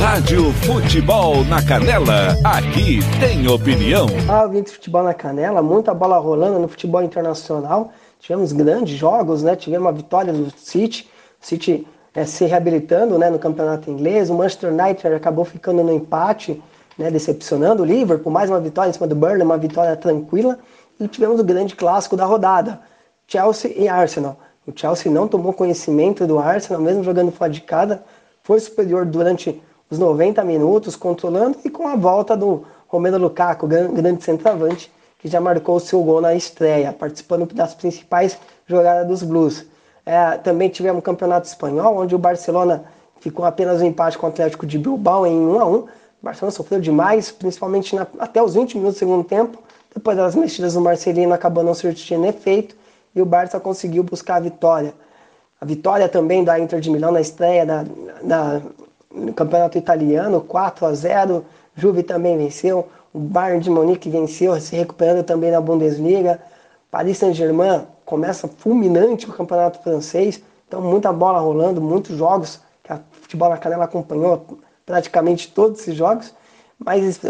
[0.00, 4.06] Rádio Futebol na Canela, aqui tem opinião.
[4.26, 7.92] Ah, de futebol na canela, muita bola rolando no futebol internacional.
[8.18, 9.54] Tivemos grandes jogos, né?
[9.54, 11.06] Tivemos uma vitória do City,
[11.38, 14.30] City é, se reabilitando né, no campeonato inglês.
[14.30, 16.58] O Manchester United acabou ficando no empate,
[16.96, 18.32] né, decepcionando o Liverpool.
[18.32, 20.58] Mais uma vitória em cima do Burnley, uma vitória tranquila.
[20.98, 22.80] E tivemos o grande clássico da rodada.
[23.28, 24.38] Chelsea e Arsenal.
[24.66, 28.02] O Chelsea não tomou conhecimento do Arsenal, mesmo jogando fora de casa,
[28.42, 34.24] foi superior durante os 90 minutos, controlando e com a volta do Romero Lukaku, grande
[34.24, 39.66] centroavante, que já marcou o seu gol na estreia, participando das principais jogadas dos Blues.
[40.06, 42.84] É, também tivemos o Campeonato Espanhol, onde o Barcelona
[43.20, 45.88] ficou apenas um empate com o Atlético de Bilbao em 1 a 1 O
[46.22, 49.58] Barcelona sofreu demais, principalmente na, até os 20 minutos do segundo tempo.
[49.94, 52.74] Depois das mexidas do Marcelino acabou não surtindo efeito
[53.18, 54.94] e o Barça conseguiu buscar a vitória.
[55.60, 57.84] A vitória também da Inter de Milão na estreia da,
[58.22, 58.60] da,
[59.12, 61.44] no Campeonato Italiano, 4 a 0
[61.74, 66.40] Juve também venceu, o Bayern de Munique venceu, se recuperando também na Bundesliga.
[66.90, 73.00] Paris Saint-Germain começa fulminante o Campeonato Francês, então muita bola rolando, muitos jogos que a
[73.12, 76.34] Futebol na Canela acompanhou praticamente todos esses jogos,
[76.78, 77.20] mas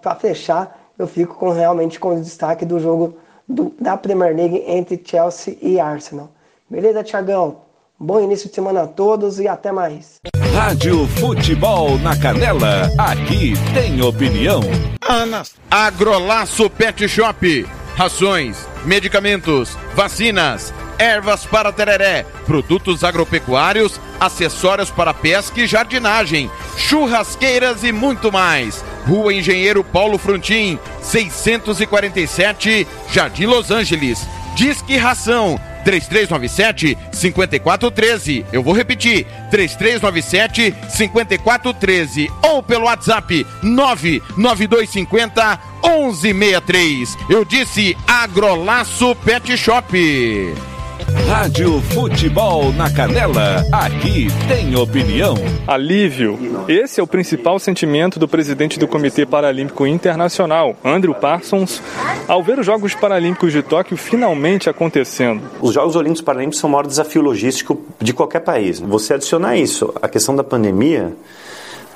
[0.00, 3.16] para fechar, eu fico com realmente com o destaque do jogo
[3.48, 6.30] do, da Premier League entre Chelsea e Arsenal.
[6.68, 7.66] Beleza, Tiagão?
[7.98, 10.16] Bom início de semana a todos e até mais.
[10.52, 14.60] Rádio Futebol na Canela, aqui tem opinião.
[15.08, 15.54] Anas.
[15.70, 17.66] Agrolaço Pet Shop.
[17.94, 27.92] Rações, medicamentos, vacinas, ervas para tereré, produtos agropecuários, acessórios para pesca e jardinagem, churrasqueiras e
[27.92, 28.84] muito mais.
[29.06, 34.26] Rua Engenheiro Paulo Frontin, 647, Jardim Los Angeles.
[34.56, 38.44] Disque Ração 3397 5413.
[38.52, 47.16] Eu vou repetir: 3397 5413 ou pelo WhatsApp 99250 1163.
[47.30, 50.75] Eu disse Agrolaço Pet Shop.
[51.24, 55.34] Rádio Futebol na Canela, aqui tem opinião.
[55.66, 56.38] Alívio.
[56.68, 61.82] Esse é o principal sentimento do presidente do Comitê Paralímpico Internacional, Andrew Parsons,
[62.28, 65.42] ao ver os Jogos Paralímpicos de Tóquio finalmente acontecendo.
[65.60, 68.78] Os Jogos Olímpicos Paralímpicos são o maior desafio logístico de qualquer país.
[68.80, 71.14] Você adicionar isso, a questão da pandemia,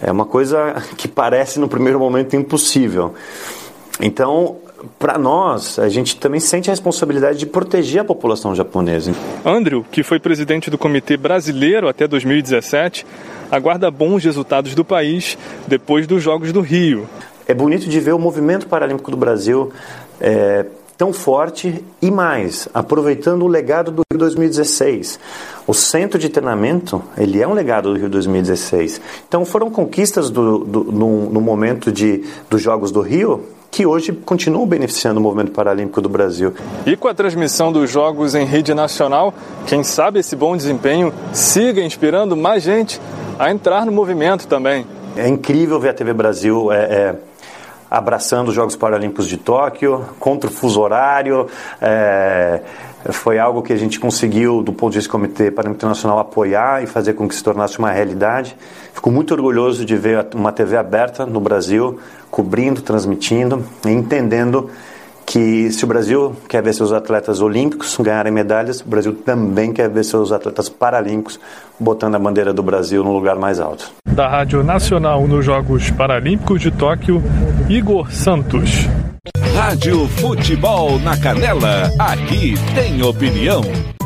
[0.03, 3.15] é uma coisa que parece no primeiro momento impossível.
[4.01, 4.57] Então,
[4.99, 9.13] para nós, a gente também sente a responsabilidade de proteger a população japonesa.
[9.45, 13.07] Andrew, que foi presidente do Comitê Brasileiro até 2017,
[13.51, 17.09] aguarda bons resultados do país depois dos Jogos do Rio.
[17.47, 19.73] É bonito de ver o movimento paralímpico do Brasil
[20.21, 20.67] é,
[20.97, 25.19] tão forte e mais, aproveitando o legado do Rio 2016.
[25.67, 29.01] O centro de treinamento, ele é um legado do Rio 2016.
[29.27, 34.13] Então foram conquistas do, do, no, no momento de, dos Jogos do Rio que hoje
[34.13, 36.53] continuam beneficiando o movimento paralímpico do Brasil.
[36.85, 39.33] E com a transmissão dos Jogos em rede nacional,
[39.67, 43.01] quem sabe esse bom desempenho siga inspirando mais gente
[43.39, 44.85] a entrar no movimento também.
[45.17, 47.15] É incrível ver a TV Brasil é, é,
[47.91, 51.47] abraçando os Jogos Paralímpicos de Tóquio, contra o fuso horário.
[51.81, 52.61] É,
[53.11, 56.83] foi algo que a gente conseguiu, do ponto de vista do Comitê Paralímpico Internacional, apoiar
[56.83, 58.57] e fazer com que se tornasse uma realidade.
[58.95, 61.99] Fico muito orgulhoso de ver uma TV aberta no Brasil,
[62.31, 64.71] cobrindo, transmitindo e entendendo
[65.31, 69.89] que se o Brasil quer ver seus atletas olímpicos ganharem medalhas, o Brasil também quer
[69.89, 71.39] ver seus atletas paralímpicos
[71.79, 73.93] botando a bandeira do Brasil no lugar mais alto.
[74.05, 77.23] Da Rádio Nacional nos Jogos Paralímpicos de Tóquio,
[77.69, 78.89] Igor Santos.
[79.55, 83.63] Rádio Futebol na Canela, aqui tem opinião.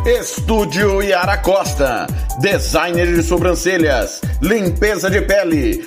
[0.06, 2.06] Estúdio Yara Costa,
[2.38, 5.86] designer de sobrancelhas, limpeza de pele,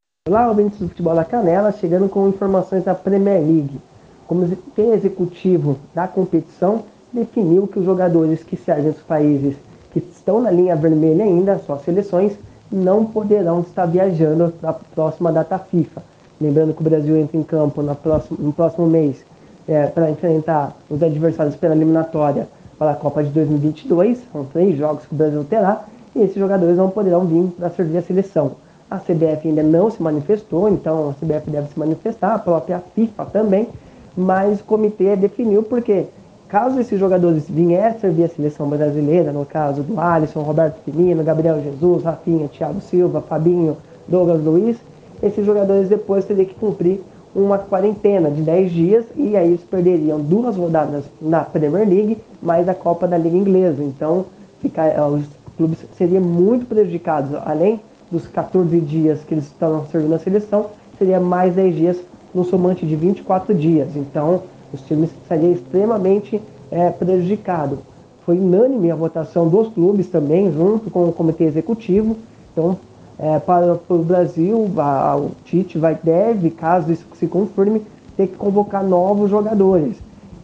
[0.29, 3.81] Olá, ouvintes do Futebol da Canela, chegando com informações da Premier League.
[4.27, 4.47] Como
[4.77, 9.55] executivo da competição, definiu que os jogadores que servem dos países
[9.91, 12.37] que estão na linha vermelha ainda, suas seleções,
[12.71, 16.03] não poderão estar viajando para a próxima data FIFA.
[16.39, 19.25] Lembrando que o Brasil entra em campo no próximo, no próximo mês
[19.67, 22.47] é, para enfrentar os adversários pela eliminatória
[22.77, 24.19] para a Copa de 2022.
[24.31, 25.83] São três jogos que o Brasil terá
[26.15, 28.51] e esses jogadores não poderão vir para servir a seleção.
[28.91, 33.25] A CBF ainda não se manifestou, então a CBF deve se manifestar, a própria FIFA
[33.27, 33.69] também,
[34.17, 36.07] mas o comitê definiu porque
[36.49, 41.63] caso esses jogadores viessem servir a seleção brasileira, no caso do Alisson, Roberto Firmino, Gabriel
[41.63, 43.77] Jesus, Rafinha, Thiago Silva, Fabinho,
[44.09, 44.75] Douglas Luiz,
[45.23, 46.99] esses jogadores depois teriam que cumprir
[47.33, 52.67] uma quarentena de 10 dias e aí eles perderiam duas rodadas na Premier League mais
[52.67, 53.81] a Copa da Liga Inglesa.
[53.81, 54.25] Então
[54.61, 55.23] eh, os
[55.55, 57.31] clubes seriam muito prejudicados.
[57.45, 57.79] Além
[58.11, 61.97] dos 14 dias que eles estão servindo na seleção, seria mais 10 dias
[62.33, 63.95] no somante de 24 dias.
[63.95, 64.43] Então,
[64.73, 67.79] os times seriam extremamente é, prejudicados.
[68.25, 72.17] Foi unânime a votação dos clubes também, junto com o comitê executivo.
[72.51, 72.77] Então,
[73.17, 77.81] é, para, para, o Brasil, a, a, o Tite vai, deve, caso isso se confirme,
[78.15, 79.97] ter que convocar novos jogadores.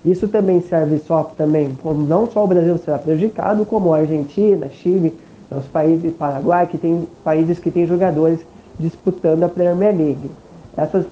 [0.05, 1.75] Isso também serve só também,
[2.07, 5.13] não só o Brasil será prejudicado, como a Argentina, Chile,
[5.51, 8.39] os países Paraguai, que tem países que têm jogadores
[8.79, 10.31] disputando a Premier League.
[10.75, 11.05] Essas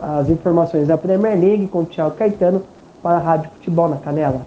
[0.00, 2.62] as informações da Premier League com o Thiago Caetano
[3.02, 4.46] para a Rádio Futebol na Canela.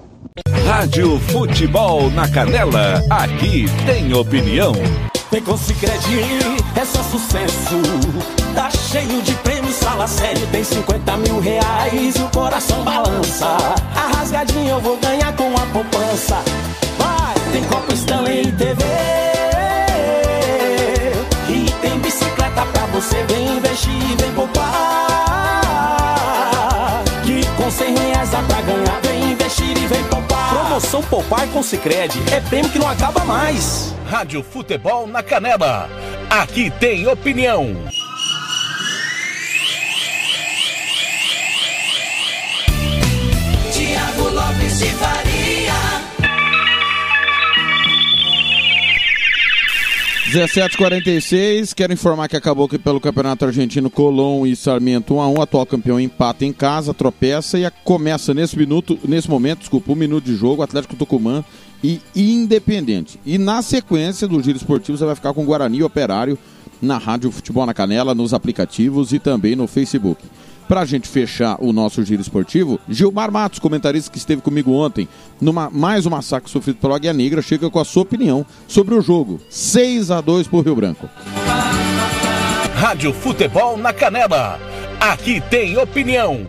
[0.66, 4.74] Rádio Futebol na Canela, aqui tem opinião.
[5.32, 5.93] Vem com Cicred,
[6.80, 7.76] é só sucesso.
[8.54, 13.58] Tá cheio de prêmios, fala sério, tem 50 mil reais e o coração balança.
[13.96, 16.38] A rasgadinha eu vou ganhar com a poupança.
[16.98, 19.24] Vai, tem Copa Stanley TV.
[22.96, 24.64] Você, vem investir, vem poupar.
[27.26, 30.50] Que com 100 reais dá pra ganhar, vem investir e vem poupar.
[30.50, 33.93] Promoção Poupar com Cicred é prêmio que não acaba mais.
[34.10, 35.89] Rádio Futebol na Canela.
[36.30, 37.76] Aqui tem opinião.
[43.74, 45.35] Tiago Lopes de Faria.
[50.36, 51.74] 17:46.
[51.74, 55.42] Quero informar que acabou aqui pelo Campeonato Argentino Colón e Sarmiento 1 a 1.
[55.42, 60.26] Atual campeão empata em casa, tropeça e começa nesse minuto, nesse momento, desculpa, um minuto
[60.26, 61.42] de jogo, Atlético Tucumã
[61.82, 63.18] e Independente.
[63.26, 66.38] E na sequência do giro esportivo você vai ficar com Guarani Operário
[66.82, 70.22] na Rádio Futebol na Canela, nos aplicativos e também no Facebook.
[70.68, 75.07] Para a gente fechar o nosso giro esportivo, Gilmar Matos, comentarista que esteve comigo ontem,
[75.39, 79.01] numa mais um massacre sofrido pelo Águia Negra, chega com a sua opinião sobre o
[79.01, 79.39] jogo.
[79.47, 81.07] 6 a 2 para o Rio Branco.
[82.74, 84.59] Rádio Futebol na Canela.
[84.99, 86.47] Aqui tem opinião.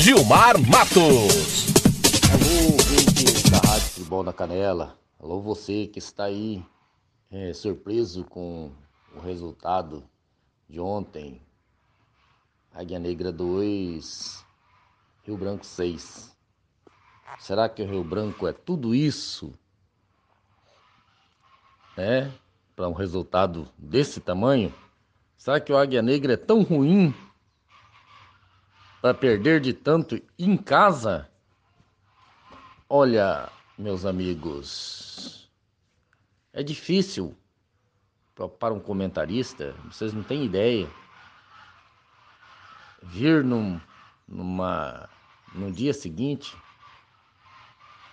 [0.00, 1.66] Gilmar Matos.
[2.32, 4.98] Alô, ouvintes da Rádio Futebol na Canela.
[5.22, 6.60] Alô, você que está aí
[7.30, 8.72] é, surpreso com
[9.16, 10.02] o resultado
[10.68, 11.45] de ontem.
[12.76, 14.44] Águia Negra 2,
[15.24, 16.36] Rio Branco 6.
[17.38, 19.54] Será que o Rio Branco é tudo isso?
[21.96, 22.30] Né?
[22.74, 24.74] Para um resultado desse tamanho?
[25.38, 27.14] Será que o Águia Negra é tão ruim
[29.00, 31.30] para perder de tanto em casa?
[32.90, 35.50] Olha, meus amigos,
[36.52, 37.34] é difícil
[38.58, 40.86] para um comentarista, vocês não têm ideia
[43.06, 43.80] vir num,
[44.26, 45.08] numa,
[45.54, 46.56] no dia seguinte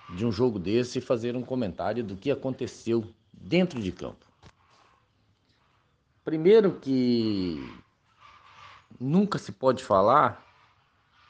[0.09, 4.25] de um jogo desse e fazer um comentário do que aconteceu dentro de campo.
[6.23, 7.57] Primeiro que
[8.99, 10.41] nunca se pode falar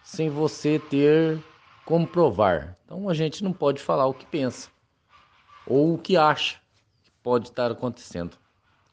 [0.03, 1.41] sem você ter
[1.85, 2.77] como provar.
[2.85, 4.69] Então a gente não pode falar o que pensa
[5.65, 6.59] ou o que acha
[7.03, 8.37] que pode estar acontecendo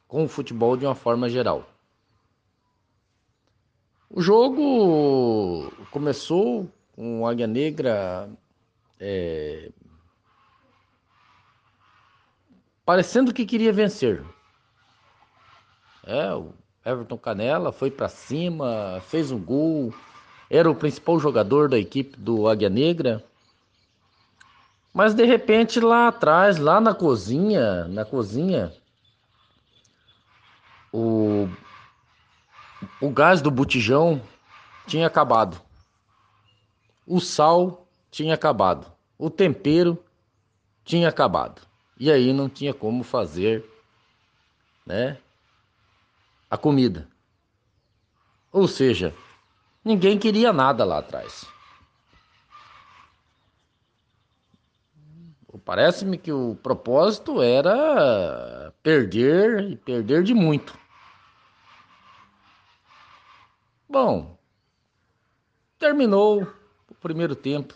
[0.07, 1.70] com o futebol de uma forma geral.
[4.13, 8.29] O jogo começou com o Águia Negra
[8.99, 9.71] é,
[12.85, 14.21] parecendo que queria vencer.
[16.03, 16.53] É, o
[16.85, 19.93] Everton Canela foi para cima, fez um gol,
[20.49, 23.23] era o principal jogador da equipe do Águia Negra.
[24.93, 28.73] Mas de repente lá atrás, lá na cozinha, na cozinha,
[30.91, 31.47] o
[32.99, 34.21] o gás do botijão
[34.87, 35.61] tinha acabado.
[37.05, 38.91] O sal tinha acabado.
[39.17, 40.03] O tempero
[40.83, 41.61] tinha acabado.
[41.99, 43.63] E aí não tinha como fazer,
[44.85, 45.17] né,
[46.49, 47.07] a comida.
[48.51, 49.13] Ou seja,
[49.85, 51.45] ninguém queria nada lá atrás.
[55.63, 60.80] Parece-me que o propósito era perder e perder de muito.
[63.91, 64.37] Bom,
[65.77, 66.47] terminou
[66.89, 67.73] o primeiro tempo.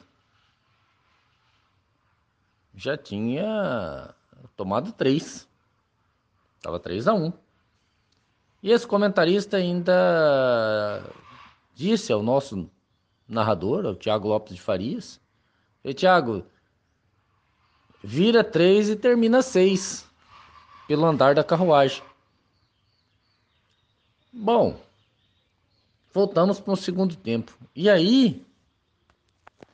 [2.73, 4.15] Já tinha
[4.55, 5.45] tomado três.
[6.55, 7.33] Estava 3 a 1
[8.63, 11.03] E esse comentarista ainda
[11.73, 12.71] disse ao nosso
[13.27, 15.19] narrador, ao Tiago Lopes de Farias,
[15.97, 16.45] Tiago,
[18.01, 20.09] vira três e termina seis
[20.87, 22.01] pelo andar da carruagem.
[24.31, 24.84] Bom,
[26.15, 27.51] voltamos para o segundo tempo.
[27.75, 28.41] E aí,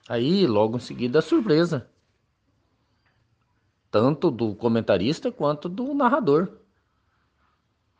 [0.09, 1.87] aí logo em seguida a surpresa.
[3.91, 6.47] tanto do comentarista quanto do narrador.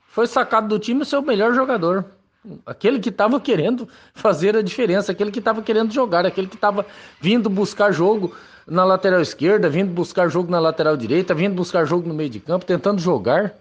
[0.08, 2.06] Foi sacado do time o seu melhor jogador.
[2.66, 6.86] Aquele que estava querendo fazer a diferença, aquele que estava querendo jogar, aquele que estava
[7.20, 8.34] vindo buscar jogo
[8.66, 12.40] na lateral esquerda, vindo buscar jogo na lateral direita, vindo buscar jogo no meio de
[12.40, 13.54] campo, tentando jogar.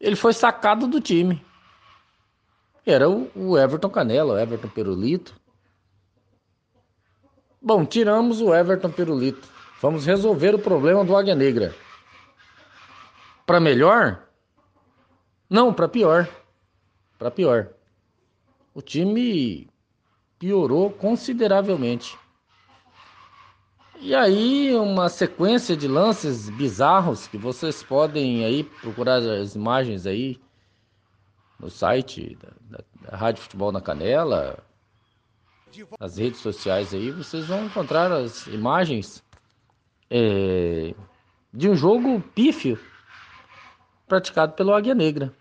[0.00, 1.44] Ele foi sacado do time.
[2.86, 5.34] Era o, Everton Canela, o Everton Perolito.
[7.60, 9.48] Bom, tiramos o Everton Perolito.
[9.80, 11.74] Vamos resolver o problema do Águia Negra.
[13.46, 14.22] Para melhor?
[15.48, 16.28] Não, para pior
[17.24, 17.70] para pior.
[18.74, 19.66] O time
[20.38, 22.18] piorou consideravelmente.
[23.98, 30.38] E aí, uma sequência de lances bizarros que vocês podem aí procurar as imagens aí
[31.64, 34.58] no site da, da, da Rádio Futebol na Canela,
[35.98, 39.24] nas redes sociais aí, vocês vão encontrar as imagens
[40.08, 40.94] é,
[41.52, 42.78] de um jogo pífio
[44.06, 45.34] praticado pelo Águia Negra.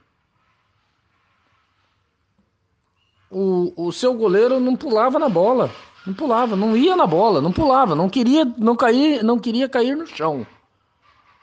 [3.34, 5.70] o, o seu goleiro não pulava na bola.
[6.06, 9.96] Não pulava, não ia na bola, não pulava, não queria, não cair, não queria cair
[9.96, 10.46] no chão.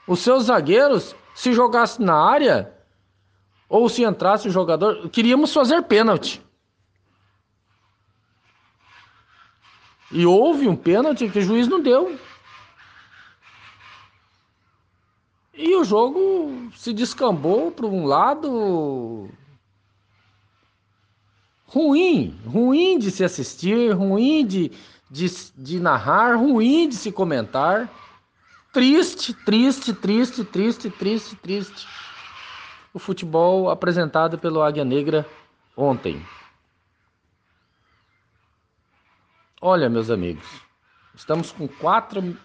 [0.07, 2.71] Os seus zagueiros, se jogasse na área
[3.71, 6.41] ou se entrasse o jogador, queríamos fazer pênalti.
[10.11, 12.19] E houve um pênalti que o juiz não deu.
[15.53, 19.29] E o jogo se descambou para um lado
[21.65, 24.69] ruim, ruim de se assistir, ruim de,
[25.09, 27.89] de, de narrar, ruim de se comentar.
[28.73, 31.87] Triste, triste, triste, triste, triste, triste.
[32.93, 35.25] O futebol apresentado pelo Águia Negra
[35.75, 36.21] ontem.
[39.61, 40.45] Olha, meus amigos,
[41.13, 42.37] estamos com quatro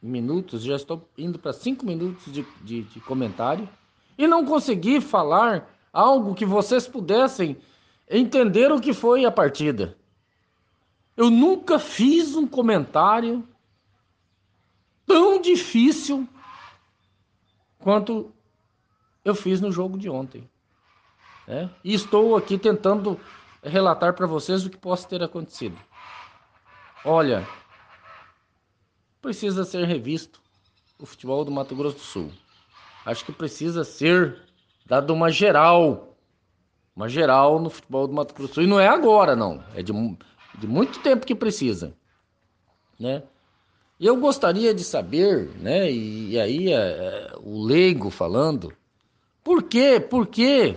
[0.00, 3.68] minutos, já estou indo para cinco minutos de, de, de comentário
[4.16, 7.58] e não consegui falar algo que vocês pudessem
[8.08, 9.96] entender o que foi a partida.
[11.16, 13.46] Eu nunca fiz um comentário
[15.06, 16.26] tão difícil
[17.78, 18.32] quanto
[19.30, 20.48] eu fiz no jogo de ontem.
[21.46, 21.70] Né?
[21.82, 23.18] E estou aqui tentando
[23.62, 25.78] relatar para vocês o que possa ter acontecido.
[27.04, 27.46] Olha,
[29.22, 30.40] precisa ser revisto
[30.98, 32.32] o futebol do Mato Grosso do Sul.
[33.06, 34.42] Acho que precisa ser
[34.86, 36.10] dado uma geral
[36.94, 38.60] uma geral no futebol do Mato Grosso.
[38.60, 39.64] E não é agora, não.
[39.74, 39.92] É de,
[40.58, 41.94] de muito tempo que precisa.
[42.98, 43.22] Né?
[43.98, 45.90] Eu gostaria de saber, né?
[45.90, 48.72] E, e aí é, é, o leigo falando,
[49.42, 50.00] por quê?
[50.00, 50.76] Por quê?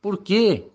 [0.00, 0.66] Por quê?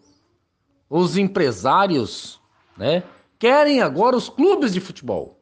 [0.89, 2.39] Os empresários,
[2.77, 3.03] né?
[3.37, 5.39] Querem agora os clubes de futebol.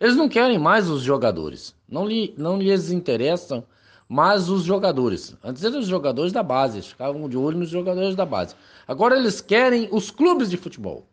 [0.00, 1.74] Eles não querem mais os jogadores.
[1.88, 3.64] Não, lhe, não lhes interessam
[4.08, 5.36] mas os jogadores.
[5.42, 8.54] Antes eram os jogadores da base, eles ficavam de olho nos jogadores da base.
[8.86, 11.08] Agora eles querem os clubes de futebol.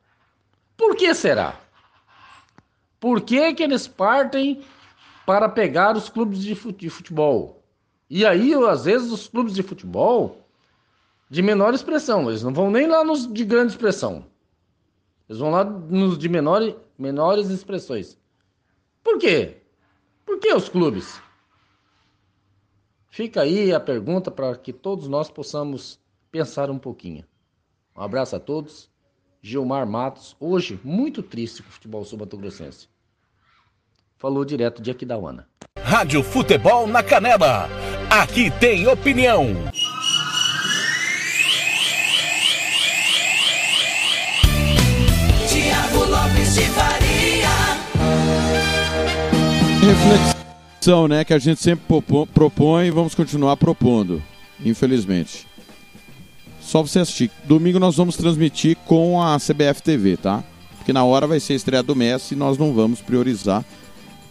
[0.75, 1.59] Por que será?
[2.99, 4.61] Por que, que eles partem
[5.25, 6.55] para pegar os clubes de
[6.89, 7.60] futebol?
[8.13, 10.45] E aí, às vezes, os clubes de futebol
[11.29, 14.25] de menor expressão, eles não vão nem lá nos de grande expressão.
[15.29, 16.61] Eles vão lá nos de menor,
[16.99, 18.17] menores expressões.
[19.01, 19.61] Por quê?
[20.25, 21.21] Por que os clubes?
[23.09, 25.97] Fica aí a pergunta para que todos nós possamos
[26.29, 27.23] pensar um pouquinho.
[27.95, 28.91] Um abraço a todos.
[29.41, 32.89] Gilmar Matos, hoje muito triste com o futebol sul-mato-grossense.
[34.21, 35.47] Falou direto de Aquidauana.
[35.81, 37.67] Rádio Futebol na Canela.
[38.07, 39.47] Aqui tem opinião.
[45.49, 47.49] Tiago Lopes de Faria.
[49.81, 51.83] Reflexão né, que a gente sempre
[52.31, 54.21] propõe e vamos continuar propondo,
[54.63, 55.47] infelizmente.
[56.59, 57.31] Só você assistir.
[57.45, 60.43] Domingo nós vamos transmitir com a CBF TV, tá?
[60.77, 63.65] Porque na hora vai ser a estreia do Messi e nós não vamos priorizar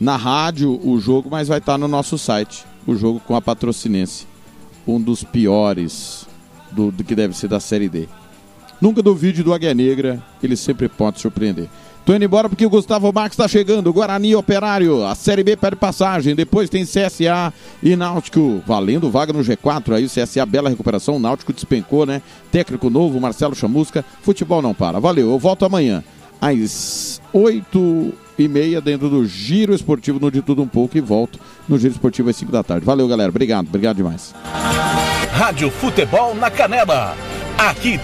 [0.01, 4.27] na rádio o jogo, mas vai estar no nosso site o jogo com a Patrocinense.
[4.87, 6.27] Um dos piores
[6.73, 8.09] do, do que deve ser da Série D.
[8.81, 11.69] Nunca do vídeo do Águia Negra, ele sempre pode surpreender.
[12.05, 13.93] Tô indo embora porque o Gustavo Marques está chegando.
[13.93, 16.35] Guarani Operário, a Série B perde passagem.
[16.35, 19.95] Depois tem CSA e Náutico valendo vaga no G4.
[19.95, 21.17] Aí o CSA, bela recuperação.
[21.17, 22.23] O Náutico despencou, né?
[22.51, 24.03] Técnico novo, Marcelo Chamusca.
[24.23, 24.99] Futebol não para.
[24.99, 26.03] Valeu, eu volto amanhã
[26.41, 31.39] às 8 e meia dentro do Giro Esportivo no De Tudo Um Pouco e volto
[31.69, 32.85] no Giro Esportivo às 5 da tarde.
[32.85, 33.31] Valeu, galera.
[33.31, 34.35] Obrigado, obrigado demais.
[35.33, 37.17] Rádio Futebol na Canela.
[37.57, 37.99] Aqui